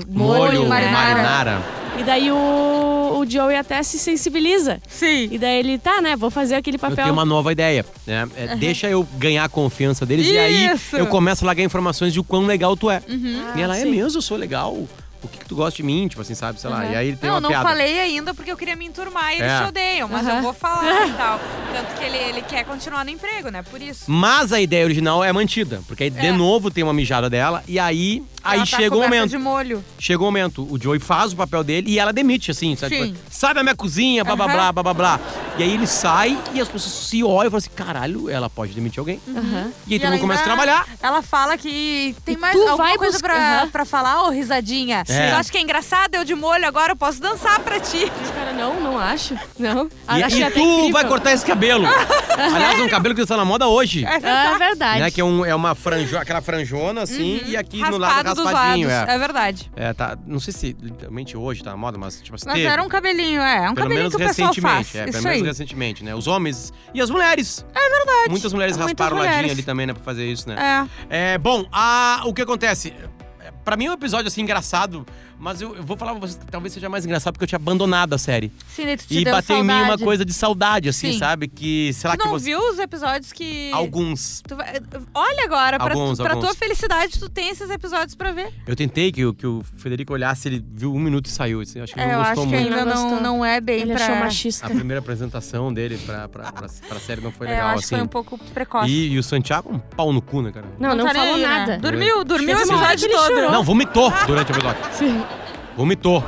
molho, 0.08 0.40
Molho, 0.40 0.68
marinara. 0.70 0.92
marinara. 1.16 1.62
E 2.02 2.04
daí 2.04 2.32
o, 2.32 3.20
o 3.20 3.26
Joey 3.30 3.56
até 3.56 3.82
se 3.84 4.00
sensibiliza. 4.00 4.82
Sim. 4.88 5.28
E 5.32 5.38
daí 5.38 5.60
ele, 5.60 5.78
tá, 5.78 6.02
né? 6.02 6.16
Vou 6.16 6.32
fazer 6.32 6.56
aquele 6.56 6.78
Eu 6.78 6.80
papel. 6.82 6.96
tenho 6.98 7.14
uma 7.14 7.24
nova 7.26 7.52
ideia. 7.52 7.86
Né? 8.08 8.28
É, 8.36 8.56
Deixa 8.56 8.90
eu 8.90 9.04
ganhar 9.18 9.44
a 9.44 9.50
confiança 9.50 10.06
deles 10.06 10.26
e 10.28 10.38
aí 10.38 10.68
Isso. 10.74 10.98
eu 10.98 11.06
começo 11.08 11.46
a 11.46 11.48
largar 11.48 11.64
informações 11.64 12.12
de 12.12 12.20
o 12.20 12.24
quão 12.24 12.46
legal 12.46 12.76
tu 12.76 12.90
é. 12.90 13.04
Ah, 13.08 13.54
e 13.58 13.62
ela 13.62 13.78
é 13.78 13.82
sim. 13.84 13.92
mesmo, 13.92 14.18
eu 14.18 14.22
sou 14.22 14.36
legal. 14.38 14.76
O 15.24 15.28
que, 15.28 15.38
que 15.38 15.46
tu 15.46 15.56
gosta 15.56 15.78
de 15.78 15.84
mim? 15.84 16.08
Tipo 16.08 16.24
assim, 16.24 16.34
sabe? 16.34 16.60
Sei 16.60 16.68
lá. 16.68 16.80
Uhum. 16.84 16.92
E 16.92 16.96
aí 16.96 17.08
ele 17.10 17.16
tem 17.18 17.30
Não, 17.30 17.36
uma 17.36 17.42
não 17.42 17.50
piada. 17.50 17.70
falei 17.70 18.00
ainda 18.00 18.34
porque 18.34 18.52
eu 18.52 18.58
queria 18.58 18.76
me 18.76 18.86
enturmar 18.88 19.34
e 19.34 19.38
eles 19.38 19.52
É. 19.52 19.62
te 19.62 19.68
odeiam, 19.70 20.10
mas 20.10 20.26
Aham. 20.26 20.38
eu 20.38 20.42
vou 20.42 20.52
falar 20.54 21.06
e 21.08 21.12
tal. 21.14 21.40
Tanto 21.72 22.00
que 22.00 22.04
ele, 22.04 22.18
ele 22.18 22.42
quer 22.42 22.66
continuar 22.66 23.06
no 23.06 23.12
emprego, 23.12 23.50
né? 23.50 23.62
Por 23.62 23.80
isso. 23.80 24.06
Mas 24.10 24.52
a 24.52 24.60
ideia 24.60 24.84
original 24.84 25.24
é 25.24 25.32
mantida. 25.32 25.80
Porque 25.88 26.06
aí, 26.06 26.10
de 26.10 26.26
É. 26.26 26.32
novo, 26.32 26.72
tem 26.72 26.84
uma 26.84 26.92
mijada 26.94 27.30
dela. 27.30 27.64
E 27.68 27.78
aí, 27.78 28.24
aí 28.44 28.60
tá 28.60 28.66
chega 28.66 28.96
o 28.96 29.02
momento. 29.02 29.30
de 29.30 29.38
molho. 29.38 29.84
Chega 30.00 30.22
o 30.22 30.26
momento. 30.26 30.68
O 30.72 30.80
Joey 30.82 31.00
faz 31.00 31.34
o 31.34 31.36
papel 31.36 31.64
dele 31.64 31.90
e 31.92 32.00
ela 32.00 32.12
demite, 32.14 32.52
assim, 32.52 32.76
sabe? 32.76 32.96
Sim. 32.96 33.16
Sai 33.30 33.54
da 33.54 33.64
minha 33.64 33.76
cozinha, 33.76 34.24
blá, 34.24 34.36
blá, 34.36 34.46
Aham. 34.46 34.54
blá, 34.54 34.72
blá, 34.74 34.84
blá, 34.84 34.94
blá. 34.94 35.20
E 35.58 35.64
aí 35.64 35.74
ele 35.74 35.86
sai 35.88 36.38
e 36.54 36.62
as 36.62 36.68
pessoas 36.68 36.94
se 36.94 37.24
olham 37.24 37.48
e 37.48 37.52
falam 37.52 37.58
assim, 37.58 37.70
caralho, 37.76 38.30
ela 38.30 38.50
pode 38.50 38.74
demitir 38.74 39.00
alguém. 39.00 39.20
Aham. 39.28 39.72
E 39.88 39.94
aí 39.94 40.00
todo 40.00 40.06
ela 40.08 40.12
mundo 40.16 40.22
começa 40.22 40.42
a 40.42 40.46
trabalhar. 40.46 40.86
Ela 41.02 41.22
fala 41.22 41.58
que 41.58 42.16
tem 42.26 42.36
E 42.36 42.38
mais 42.38 42.56
alguma 42.56 42.78
vai 42.78 42.98
coisa 42.98 43.14
buscar- 43.14 43.34
pra, 43.34 43.58
Aham. 43.62 43.70
pra 43.70 43.86
falar, 43.86 44.24
ô 44.24 44.30
risadinha. 44.30 45.04
É. 45.08 45.30
Tu 45.32 45.36
acha 45.36 45.52
que 45.52 45.58
é 45.58 45.62
engraçado? 45.62 46.16
Eu 46.16 46.24
de 46.24 46.34
molho 46.36 46.66
agora, 46.68 46.94
eu 46.94 46.96
posso 46.96 47.22
dançar 47.22 47.60
pra 47.60 47.80
ti. 47.80 48.12
Cara, 48.36 48.54
não, 48.54 48.80
não 48.80 48.98
acho. 48.98 49.36
Não. 49.60 49.90
Ah, 50.08 50.20
E, 50.20 50.24
achei 50.24 50.40
e 50.40 50.44
até 50.44 50.54
tu 50.56 50.60
incrível. 50.62 50.92
vai 50.94 51.06
cortar 51.08 51.32
esse 51.34 51.46
cabelo. 51.46 51.86
Aliás, 52.38 52.80
um 52.80 52.88
cabelo 52.90 53.14
que 53.16 53.22
está 53.22 53.36
na 53.38 53.46
moda 53.46 53.68
hoje. 53.68 54.06
É 54.06 54.20
Ah, 54.24 54.58
verdade. 54.58 55.00
Né, 55.02 55.12
que 55.12 55.22
é, 55.22 55.24
um- 55.24 55.46
é 55.46 55.54
uma 55.54 55.76
franjo, 55.76 56.18
aquela 56.18 56.42
franjona 56.42 57.02
assim, 57.04 57.42
e 57.46 57.56
aqui 57.58 57.78
no 57.78 57.98
lado 57.98 58.12
Uhum. 58.12 58.18
Raspado 58.22 58.31
dos 58.36 58.52
lados. 58.52 58.86
É. 58.86 59.16
É 59.16 59.18
verdade. 59.18 59.72
É, 59.76 59.94
tá. 59.94 60.18
Não 60.26 60.40
sei 60.40 60.54
se 60.54 60.76
literalmente 60.80 61.36
hoje 61.38 61.64
tá 61.64 61.72
na 61.72 61.78
moda, 61.78 61.98
mas 61.98 62.22
tipo 62.22 62.36
assim. 62.36 62.46
Mas 62.48 62.56
teve. 62.56 62.68
era 62.68 62.84
um 62.84 62.90
cabelinho, 62.90 63.42
é. 63.42 63.62
Um 63.70 63.74
Pelo 63.74 63.88
cabelinho 63.88 64.00
menos 64.00 64.16
que 64.16 64.24
o 64.24 64.28
pessoal 64.28 64.48
recentemente, 64.50 64.86
faz. 64.92 64.96
é, 64.96 65.12
pelo 65.12 65.24
menos 65.24 65.42
aí. 65.42 65.44
recentemente, 65.44 66.04
né? 66.04 66.16
Os 66.16 66.28
homens 66.28 66.74
e 66.94 67.02
as 67.02 67.10
mulheres. 67.10 67.66
É 67.74 67.90
verdade. 67.90 68.30
Muitas 68.30 68.54
mulheres 68.54 68.78
Muitas 68.78 68.92
rasparam 68.92 69.16
o 69.16 69.20
ladinho 69.20 69.36
mulheres. 69.36 69.52
ali 69.58 69.64
também, 69.64 69.86
né, 69.88 69.94
pra 69.94 70.04
fazer 70.04 70.26
isso, 70.32 70.48
né? 70.50 70.88
É. 71.10 71.34
É, 71.34 71.38
bom, 71.38 71.66
a, 71.72 72.22
o 72.26 72.34
que 72.34 72.42
acontece? 72.42 72.94
Pra 73.64 73.78
mim 73.78 73.86
é 73.86 73.92
um 73.92 73.94
episódio 73.94 74.28
assim 74.28 74.42
engraçado, 74.42 75.06
mas 75.42 75.60
eu, 75.62 75.76
eu 75.76 75.84
vou 75.84 75.98
falar 75.98 76.12
pra 76.12 76.22
vocês 76.22 76.38
que 76.38 76.46
talvez 76.52 76.72
seja 76.74 76.88
mais 76.88 77.04
engraçado 77.06 77.34
porque 77.34 77.44
eu 77.44 77.48
tinha 77.48 77.58
abandonado 77.58 78.14
a 78.14 78.18
série. 78.18 78.52
Sim, 78.70 78.86
daí 78.86 78.96
tu 78.98 79.08
te 79.08 79.18
E 79.20 79.24
deu 79.24 79.34
bateu 79.34 79.58
em 79.58 79.64
mim 79.64 79.68
uma 79.74 79.80
saudade. 79.82 80.04
coisa 80.04 80.24
de 80.26 80.34
saudade, 80.34 80.90
assim, 80.90 81.14
Sim. 81.14 81.20
sabe? 81.20 81.48
Que, 81.48 81.92
sei 81.94 82.10
lá, 82.10 82.16
Tu 82.16 82.20
que 82.20 82.26
não 82.26 82.32
você. 82.40 82.46
viu 82.46 82.60
os 82.60 82.80
episódios 82.80 83.34
que. 83.34 83.72
Alguns. 83.74 84.42
Tu 84.48 84.56
vai- 84.56 84.80
Olha 85.14 85.44
agora, 85.44 85.78
pra, 85.80 85.94
Alguns, 85.94 86.18
tu- 86.18 86.24
pra 86.24 86.34
alguns. 86.34 86.46
tua 86.50 86.56
felicidade, 86.56 87.20
tu 87.20 87.28
tem 87.28 87.50
esses 87.50 87.70
episódios 87.70 88.16
pra 88.16 88.32
ver. 88.32 88.54
Eu 88.68 88.76
tentei 88.76 89.12
que, 89.12 89.26
o- 89.26 89.34
que 89.34 89.48
o 89.48 89.64
Federico 89.78 90.14
olhasse, 90.14 90.48
ele 90.48 90.64
viu 90.74 90.94
um 90.94 91.00
minuto 91.00 91.26
e 91.26 91.30
saiu. 91.30 91.62
assim, 91.62 91.80
acho 91.82 91.94
que 91.94 92.00
ele 92.00 92.08
É, 92.10 92.14
não 92.14 92.20
eu 92.22 92.26
gostou 92.26 92.44
acho 92.44 92.52
que 92.52 92.58
muito. 92.60 92.70
ainda 92.74 92.86
Não 92.86 92.96
não, 92.96 93.02
gostou. 93.10 93.22
não 93.22 93.46
é 93.46 93.60
bem 93.60 93.82
Ele 93.82 93.94
pra. 93.94 94.04
achou 94.06 94.16
machista. 94.18 94.68
A 94.68 94.70
primeira 94.70 95.00
apresentação 95.00 95.74
dele 95.74 95.98
pra, 96.06 96.30
pra, 96.30 96.52
pra, 96.52 96.68
pra 96.88 97.00
série 97.00 97.22
não 97.22 97.32
foi 97.32 97.48
É, 97.48 97.50
eu 97.52 97.54
legal, 97.56 97.70
acho 97.70 97.80
assim. 97.80 97.88
que 97.90 97.96
foi 97.96 98.02
um 98.04 98.08
pouco 98.08 98.38
precoce. 98.54 98.90
E, 98.92 99.10
e 99.14 99.18
o 99.20 99.24
Santiago, 99.24 99.74
um 99.74 99.80
pau 99.80 100.14
no 100.14 100.22
cu, 100.22 100.42
né, 100.42 100.52
cara? 100.52 100.68
Não, 100.80 100.96
não, 100.96 101.06
tá 101.08 101.14
nem 101.14 101.22
falou 101.22 101.36
aí, 101.36 101.42
né? 101.42 101.48
nada. 101.48 101.78
Dormiu, 101.80 102.24
dormiu 102.24 102.56
o 102.56 102.60
Chega 102.60 102.72
uma 102.72 102.82
hora 102.84 102.94
episódio 102.94 103.10
que 103.10 103.14
ele 103.16 103.22
todo. 103.24 103.36
chorou. 103.36 103.52
Não, 103.52 103.64
vomitou 103.64 104.14
durante 104.28 104.52
o 104.52 104.56
episódio. 104.56 104.82
Sim. 104.94 105.24
Vomitou. 105.78 106.24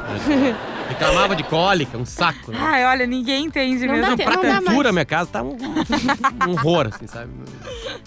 Reclamava 0.90 1.36
de 1.36 1.44
cólica, 1.44 1.98
um 1.98 2.06
saco. 2.06 2.52
Né? 2.52 2.58
Ai, 2.60 2.86
olha, 2.86 3.08
ninguém 3.08 3.46
entende 3.46 3.86
Não 3.88 3.94
mesmo. 3.96 4.12
dá 4.12 4.18
te- 4.18 4.24
pra 4.24 4.36
não 4.36 4.42
dá 4.44 4.56
cultura, 4.58 4.84
mais. 4.84 4.94
minha 4.94 5.06
casa 5.06 5.30
tá 5.32 5.42
um, 5.42 5.56
um 6.48 6.52
horror, 6.52 6.90
assim, 6.94 7.08
sabe? 7.08 7.30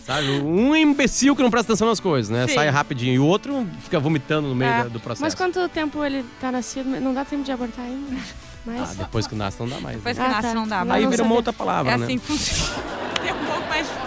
sabe? 0.05 0.29
Um 0.42 0.77
imbecil 0.77 1.35
que 1.35 1.42
não 1.42 1.51
presta 1.51 1.72
atenção 1.72 1.88
nas 1.88 2.01
coisas, 2.01 2.31
né? 2.31 2.46
Sim. 2.46 2.55
Sai 2.55 2.68
rapidinho. 2.68 3.14
E 3.14 3.18
o 3.18 3.25
outro 3.25 3.66
fica 3.83 3.99
vomitando 3.99 4.49
no 4.49 4.55
meio 4.55 4.70
É. 4.70 4.83
da- 4.85 4.88
do 4.88 5.01
processo. 5.01 5.22
Mas 5.22 5.35
quanto 5.35 5.66
tempo 5.70 6.05
ele 6.05 6.25
tá 6.40 6.53
nascido? 6.53 6.88
Não 7.01 7.14
dá 7.14 7.25
tempo 7.25 7.42
de 7.42 7.51
abortar 7.53 7.85
ainda. 7.85 8.14
Ah, 8.14 8.62
Mas. 8.66 8.96
depois 8.96 9.27
que 9.27 9.35
nasce 9.35 9.59
não 9.61 9.68
dá 9.68 9.81
mais. 9.81 9.96
Depois 9.96 10.16
né? 10.18 10.25
que 10.25 10.31
Ah, 10.31 10.33
nasce 10.35 10.49
tá. 10.49 10.55
não 10.55 10.68
dá. 10.68 10.85
Não, 10.85 10.94
Aí 10.94 11.03
vira 11.05 11.16
sabia. 11.16 11.25
uma 11.31 11.35
outra 11.37 11.53
palavra, 11.53 11.92
é 11.92 11.96
né? 11.99 12.05
assim 12.05 12.18
que 12.18 12.27
funciona. 12.27 12.83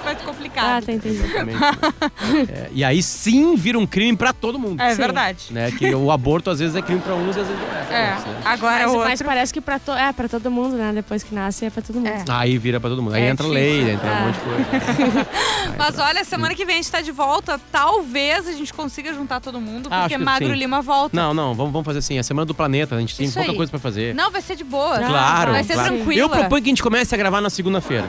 É 0.10 0.14
mais, 0.14 0.18
mais 0.18 0.22
Ah, 0.22 0.26
complicado. 0.26 0.86
tá 0.86 0.92
entendido. 0.92 1.26
Exatamente. 1.26 2.52
É, 2.52 2.70
e 2.74 2.84
aí 2.84 3.02
sim 3.04 3.56
vira 3.56 3.78
um 3.78 3.86
crime 3.86 4.16
pra 4.18 4.34
todo 4.34 4.58
mundo. 4.60 4.82
É 4.82 4.92
Sim. 4.92 4.98
verdade. 4.98 5.46
Né? 5.52 5.72
Que 5.72 5.94
o 5.94 6.12
aborto 6.12 6.50
às 6.50 6.60
vezes 6.60 6.76
é 6.76 6.82
crime 6.82 7.02
pra 7.02 7.14
uns 7.16 7.36
e 7.36 7.40
às 7.40 7.48
vezes 7.48 7.62
não 7.62 7.78
é. 7.78 7.84
pra 7.84 7.98
É. 7.98 8.10
outros, 8.16 8.26
né? 8.34 8.42
Agora 8.46 8.74
Mas, 8.86 8.92
o 8.94 8.98
mas 8.98 9.10
outro. 9.12 9.26
parece 9.26 9.54
que 9.54 9.62
pra, 9.62 9.80
to... 9.80 9.92
é, 9.92 10.12
pra 10.14 10.28
todo 10.28 10.50
mundo, 10.52 10.76
né? 10.76 10.92
Depois 10.94 11.24
que 11.24 11.34
nasce 11.34 11.66
é 11.66 11.70
pra 11.70 11.82
todo 11.82 11.96
mundo. 11.96 12.08
É. 12.08 12.24
Aí 12.30 12.58
vira 12.58 12.80
pra 12.80 12.90
todo 12.90 13.02
mundo. 13.02 13.14
Aí 13.16 13.24
É 13.24 13.30
entra 13.30 13.48
difícil. 13.48 13.84
lei, 13.84 13.92
entra 13.94 14.08
um 14.08 14.12
Ah. 14.12 14.22
monte 14.22 14.36
de 14.36 14.96
coisa. 15.06 15.28
Mas 15.78 15.98
olha, 16.00 16.24
semana 16.24 16.54
que 16.56 16.66
vem 16.66 16.76
a 16.76 16.78
gente 16.78 16.92
tá 16.92 17.02
de 17.02 17.12
volta. 17.12 17.60
Talvez 17.72 18.48
a 18.48 18.52
gente 18.52 18.74
consiga 18.74 19.14
juntar 19.14 19.40
todo 19.40 19.60
mundo, 19.62 19.88
Ah, 19.92 20.02
porque 20.02 20.16
acho 20.16 20.18
que 20.20 20.26
Magro 20.26 20.48
sim. 20.50 20.56
Lima 20.56 20.82
volta. 20.82 21.16
Não, 21.16 21.34
não, 21.34 21.54
vamos, 21.54 21.72
vamos 21.72 21.86
fazer 21.86 22.00
assim. 22.00 22.18
É 22.18 22.20
a 22.20 22.24
semana 22.24 22.46
do 22.46 22.54
planeta, 22.56 22.96
a 22.96 23.00
gente 23.00 23.16
tem 23.16 23.26
Isso 23.26 23.36
pouca 23.36 23.52
aí. 23.52 23.58
coisa 23.58 23.70
pra 23.70 23.80
fazer. 23.80 24.14
Não, 24.16 24.32
vai 24.32 24.42
ser 24.42 24.56
de 24.56 24.64
boa. 24.64 24.98
Claro, 25.00 25.52
Vai 25.52 25.64
ser 25.64 25.74
claro. 25.74 25.96
tranquila. 25.96 26.20
Eu 26.22 26.30
proponho 26.30 26.64
que 26.64 26.70
a 26.70 26.72
gente 26.72 26.84
comece 26.84 27.14
a 27.14 27.18
gravar 27.18 27.42
na 27.42 27.50
segunda-feira. 27.50 28.06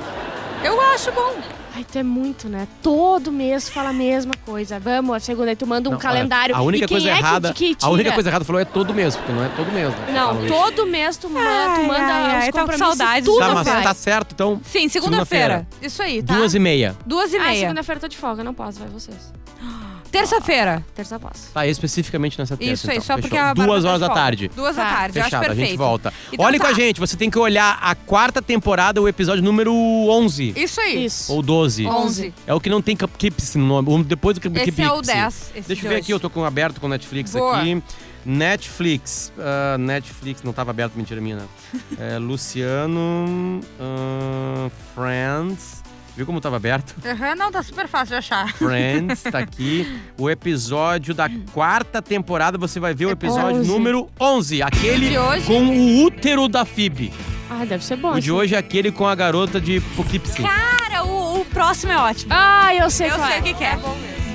Eu 0.63 0.81
acho 0.93 1.11
bom. 1.13 1.35
Ai, 1.75 1.85
tu 1.91 1.99
é 1.99 2.03
muito, 2.03 2.49
né? 2.49 2.67
Todo 2.83 3.31
mês 3.31 3.67
tu 3.67 3.73
fala 3.73 3.91
a 3.91 3.93
mesma 3.93 4.33
coisa. 4.45 4.81
Vamos, 4.81 5.15
a 5.15 5.21
segunda, 5.21 5.51
aí 5.51 5.57
tu 5.57 5.67
manda 5.67 5.89
um 5.89 5.93
Não, 5.93 5.99
calendário. 5.99 6.55
A 6.55 6.61
única 6.63 6.85
e 6.85 6.89
quem 6.89 6.97
coisa 6.97 7.11
é 7.11 7.13
que- 7.15 7.19
errada. 7.19 7.53
que 7.53 7.77
a 7.81 7.89
única 7.91 8.13
coisa 8.13 8.29
errada 8.29 8.45
falou 8.45 8.61
é 8.61 8.65
todo 8.65 8.93
mês, 8.93 9.15
porque 9.17 9.33
não 9.33 9.45
é 9.45 9.49
todo 9.51 9.71
mês, 9.73 9.89
né? 9.91 10.13
Não, 10.13 10.47
todo 10.47 10.87
mês 10.87 11.17
tu, 11.17 11.31
ma- 11.31 11.41
tu 11.41 11.47
Ai, 11.47 11.87
manda 11.87 12.05
ai, 12.15 12.53
tô 12.53 12.67
com 12.67 12.77
saudade 12.79 13.25
tudo 13.27 13.39
Tá, 13.39 13.55
mas 13.55 13.67
tá 13.85 13.95
certo, 13.95 14.33
então. 14.35 14.61
Sim, 14.65 14.89
segunda-feira. 14.89 15.67
Isso 15.81 16.03
aí, 16.03 16.23
tá? 16.23 16.35
Duas 16.35 16.55
e 16.55 16.59
meia. 16.59 16.97
Duas 17.07 17.33
e 17.33 17.37
Ah, 17.37 17.43
meia. 17.45 17.61
segunda-feira 17.61 17.97
eu 17.99 18.01
tô 18.03 18.09
de 18.09 18.17
folga, 18.17 18.43
não 18.43 18.53
posso, 18.55 18.79
vai 18.81 18.89
vocês. 18.89 19.33
Terça-feira. 20.11 20.85
Terça 20.95 21.15
eu 21.17 21.21
posso. 21.21 21.53
Tá, 21.53 21.67
especificamente 21.67 22.39
nessa 22.39 22.57
terça. 22.57 22.73
Isso 22.73 22.91
aí, 22.91 22.97
então. 22.97 23.07
só 23.07 23.15
Fechou. 23.15 23.23
porque 23.31 23.37
a 23.39 23.55
Bárbara 23.55 23.67
Duas 23.69 23.83
tá 23.85 23.89
horas 23.89 24.01
de 24.01 24.01
da 24.01 24.07
folga. 24.07 24.21
tarde. 24.23 24.51
Duas 24.55 24.77
da 24.77 24.83
Tá. 24.85 24.91
tarde, 24.91 25.19
eu 25.19 25.23
acho 25.23 25.31
Fechado, 25.31 25.43
a 25.43 25.47
perfeito. 25.49 25.69
gente 25.69 25.79
volta. 25.79 26.13
Então 26.33 26.47
Olhe 26.47 26.59
tá. 26.59 26.65
com 26.65 26.71
a 26.71 26.75
gente, 26.75 27.01
você 27.01 27.17
tem 27.17 27.31
que 27.31 27.39
olhar 27.39 27.79
a 27.81 27.95
quarta 27.95 28.43
temporada, 28.43 29.01
o 29.01 29.07
episódio 29.09 29.43
número 29.43 29.73
11. 29.75 30.53
Isso 30.57 30.81
aí. 30.81 31.05
Isso. 31.05 31.33
Ou 31.33 31.43
12. 31.43 31.87
11. 31.87 32.35
É 32.47 32.53
o 32.55 32.61
que 32.61 32.69
não 32.71 32.83
tem 32.83 32.97
Cupkeeps 32.97 33.55
no 33.55 33.67
nome. 33.67 33.89
o 33.93 34.05
Depois 34.05 34.35
do 34.37 34.41
Cupkeeps. 34.41 34.69
Esse 34.79 34.83
é 34.83 34.93
o 34.93 35.01
10. 35.03 35.35
Esse 35.55 35.69
Deixa 35.69 35.81
de 35.81 35.87
eu 35.87 35.91
ver 35.91 35.97
hoje. 35.97 36.03
aqui, 36.03 36.13
eu 36.13 36.21
tô 36.21 36.29
com 36.31 36.45
aberto 36.45 36.81
com 36.81 36.87
o 36.87 36.91
Netflix 36.91 37.33
Boa. 37.33 37.59
aqui. 37.61 37.83
Netflix. 38.27 39.33
ah, 39.39 39.79
Netflix, 39.79 40.43
não 40.43 40.53
tava 40.53 40.71
aberto, 40.71 40.95
mentira 40.95 41.21
minha, 41.21 41.37
não. 41.37 41.49
É, 41.99 42.19
Luciano. 42.19 43.61
ah, 43.81 44.71
Friends. 44.95 45.83
Viu 46.21 46.27
como 46.27 46.39
tava 46.39 46.57
aberto? 46.57 46.95
Aham, 47.03 47.35
não, 47.35 47.51
tá 47.51 47.63
super 47.63 47.89
fácil 47.89 48.09
de 48.09 48.15
achar. 48.17 48.53
Friends, 48.53 49.23
tá 49.23 49.39
aqui. 49.39 49.91
O 50.19 50.29
episódio 50.29 51.15
da 51.15 51.31
quarta 51.55 52.03
temporada, 52.03 52.59
você 52.59 52.79
vai 52.79 52.93
ver 52.93 53.07
o 53.07 53.11
episódio 53.11 53.61
11. 53.61 53.67
número 53.67 54.07
11. 54.21 54.63
Aquele 54.63 55.09
De 55.09 55.19
hoje? 55.19 55.47
com 55.47 55.65
o 55.67 56.05
útero 56.05 56.47
da 56.47 56.67
Phoebe. 56.67 57.11
Ah, 57.49 57.65
deve 57.65 57.83
ser 57.83 57.97
bom. 57.97 58.13
O 58.13 58.21
de 58.21 58.31
hoje 58.31 58.55
é 58.55 58.59
aquele 58.59 58.93
com 58.93 59.07
a 59.07 59.15
garota 59.15 59.59
de 59.59 59.81
Poughkeepsie. 59.97 60.45
Cara, 60.45 61.05
o, 61.07 61.41
o 61.41 61.45
próximo 61.47 61.91
é 61.93 61.97
ótimo. 61.97 62.35
Ah, 62.37 62.75
eu 62.75 62.91
sei 62.91 63.07
Eu 63.09 63.15
qual 63.15 63.27
sei 63.27 63.37
é. 63.39 63.41
o 63.41 63.43
que, 63.43 63.55
que 63.55 63.65
é. 63.65 63.79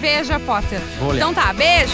Veja, 0.01 0.39
Potter. 0.39 0.81
Então 1.13 1.35
tá, 1.35 1.53
beijo. 1.53 1.93